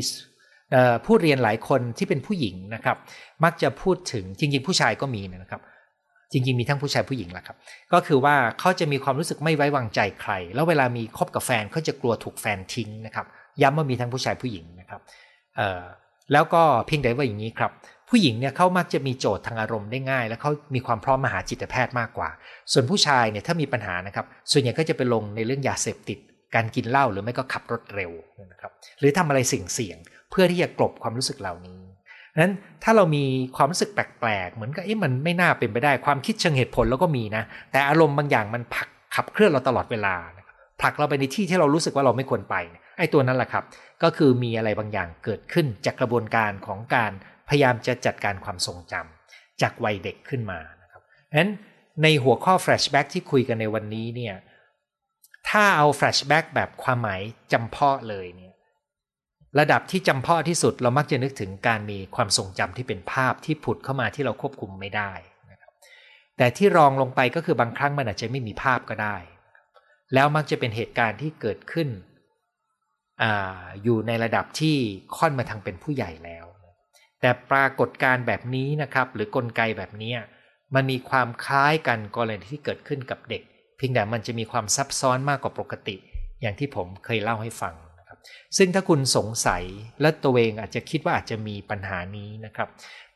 [1.05, 2.97] ผู้เรียนหลายคนที่เป็นผู้หญิงนะครับ
[3.43, 5.61] มักจะพูดถึงจริง ๆ ผู้ชายก็มีนะครับ
[6.31, 7.57] จริง ๆ มีทั้งผู้ชายผู้หญิงแหละครับ
[7.93, 13.25] ก็คือว่าเขาจะมีความรู้สึกไม่ไว้วางใจใคร แล้วเวลามีคบกับแฟนเขาจะกลัวถูกแฟนทิ้งนะครับ
[13.61, 15.01] ย้ำว่ามีทั้งผู้ชายผู้หญิงนะครับ
[16.33, 17.71] แล้วก็เพียงแต่ว่าอย่างนี้ครับ
[18.09, 22.29] ผู้หญิงเนี่ยเขามักจะมีโจทย์ทางอารมณ์ได้ง่าย และเขามีความพร้อมมาหาจิตแพทย์มากกว่า
[22.71, 26.19] ส่วนผู้ชายเนี่ยถ้ามีปัญหานะครับ ส่วนใหญ่ก็จะไปลงในเรื่องยาเสพติด
[26.55, 28.11] การกินเหล้าหรือไม่ก็ขับรถเร็ว
[28.51, 31.81] นะครับหรือทำอะไรเสี่ยงๆเพื่อที่จะกลบความรู้สึกเหล่านี้
[32.41, 33.23] นั้นถ้าเรามี
[33.55, 40.15] ความรู้สึกแปลกๆ เหมือนกับเอ๊ะมันไม่น่าเป็นไปได้ความคิดเชิงเหตุผลแล้วก็มีนะ แต่อารมณ์บางอย่างมันผลักขับเคลื่อนเราตลอดเวลา
[40.81, 42.55] ผลักเราไปในที่ที่เรารู้สึกว่าเราไม่ควรไป
[42.97, 43.63] ไอ้ตัวนั้นแหละครับ
[44.03, 47.11] ก็คือมีอะไรบางอย่างเกิดขึ้นจากกระบวนการของการ
[47.49, 51.01] พยายามจะจัดการความทรงจำจากวัยเด็กขึ้นมานะครับ
[51.39, 51.51] นั้น
[52.03, 54.35] ในหัวข้อ flashback ที่คุยกันในวันนี้เนี่ย
[55.53, 57.21] ถ้าเอา flashback แบบความหมาย
[57.53, 58.53] จำเพาะเลยเนี่ย
[59.59, 65.11] ระดับที่จำเพาะที่สุดเรามักจะนึกถึงการมีความทรงจำที่เป็นภาพที่ผุดเข้ามาที่เราควบคุมไม่ได้
[65.51, 65.71] นะครับ
[66.37, 69.17] แต่ที่รองลงไปก็คือบางครั้งมันอาจจะไม่มีภาพก็ได้
[70.13, 71.89] แล้วมักจะเป็นเหตุการณ์ที่เกิดขึ้น
[73.23, 73.25] อ
[73.83, 74.77] อยู่ในระดับที่
[75.17, 76.45] ค่อนมาทางเป็นผู้ใหญ่แล้ว
[77.21, 80.13] แต่ปรากฏการแบบนี้นะครับ หรือกลไกแบบนี้
[80.75, 83.43] มันมีความคล้ายกันกรณีที่เกิดขึ้นกับเด็ก
[83.85, 85.95] พียงแต่มันจะมีความซับซ้อนมากกว่าปกติ
[86.41, 88.17] อย่างที่ผมเคยเล่าให้ฟังนะครับ
[88.57, 89.63] ซึ่งถ้าคุณสงสัย
[90.01, 92.69] และตัวเองอาจจะคิดว่าอาจจะมีปัญหานี้นะครับ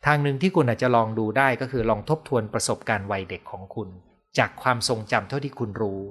[0.06, 3.89] ทางหนึ่งที่คุณอาจจะลองดูได้ก็คือลองทบทวนประสบการณ์วัยเด็กของคุณ
[4.38, 6.01] จากความทรงจำเท่าที่คุณรู้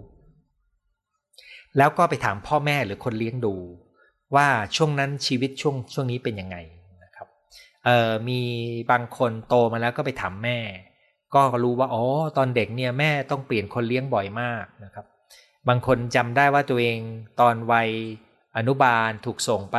[1.79, 3.55] แล้วก็ไปถามพ่อแม่หรือคนเลี้ยงดู
[4.35, 6.57] ว่าช่วงนั้นชีวิตช่วงช่วงนี้เป็นยังไง
[7.05, 7.29] นะครับ
[8.29, 8.41] มี
[8.91, 10.59] บางคนโตมาแล้วก็ไปถามแม่
[11.35, 12.05] ก็รู้ว่าอ๋อ
[12.37, 15.07] ตอนเด็กเนี่ยแม่ต้องเปลี่ยนคนเลี้ยงบ่อยมากนะครับ
[15.69, 16.99] บางคนจำได้ว่าตัวเอง
[17.41, 17.89] ตอนวัย
[18.57, 19.79] อนุบาลถูกส่งไป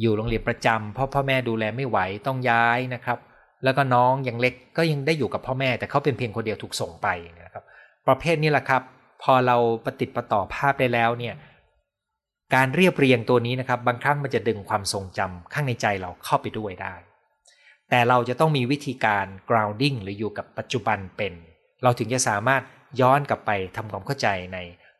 [0.00, 3.18] อยู่โรงเรียนประจำเพราะพ่อแม่ดูแลไม่ไหวต้องย้ายนะครับ
[3.64, 7.08] แล้วก็น้องยังเล็กก็ยังได้อยู่กับพ่อแม่ แต่เขาเป็นเพียงคนเดียวถูกส่งไป
[7.42, 7.64] นะครับ
[8.06, 8.82] ประเภทนี้แหละครับ
[9.22, 11.34] พอเราปฏิติประต่อภาพได้แล้วเนี่ย
[12.54, 16.94] การเรียบเรียงตัวนี้นะครับ บางครั้งมันจะดึงความทรงจำข้างในใจเราเข้าไปด้วยได้
[17.94, 21.32] แต่เราจะต้องมีวิธีการ grounding หรืออยู่กับปัจจุบันเป็น
[21.82, 22.62] เราถึงจะสามารถ
[23.00, 24.58] ย้อนกลับไปทำความเข้าใจใน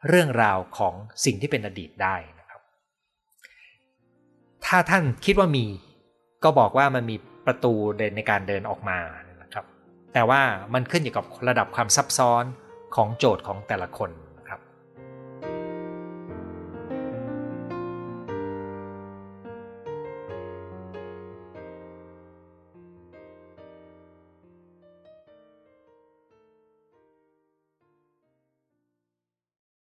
[0.08, 2.60] เรื่องราวของสิ่งที่เป็นอดีตได้นะครับ
[4.66, 5.66] ถ้าท่านคิดว่ามี
[6.44, 7.16] ก็บอกว่ามันมี
[7.46, 8.98] ประตูเดินในการเดินออกมา
[9.42, 9.64] นะครับ
[10.12, 10.42] แต่ว่า
[10.74, 12.44] มันขึ้นอยู่กับระดับความซับซ้อน
[12.96, 14.10] ของโจทย์ของแต่ละคน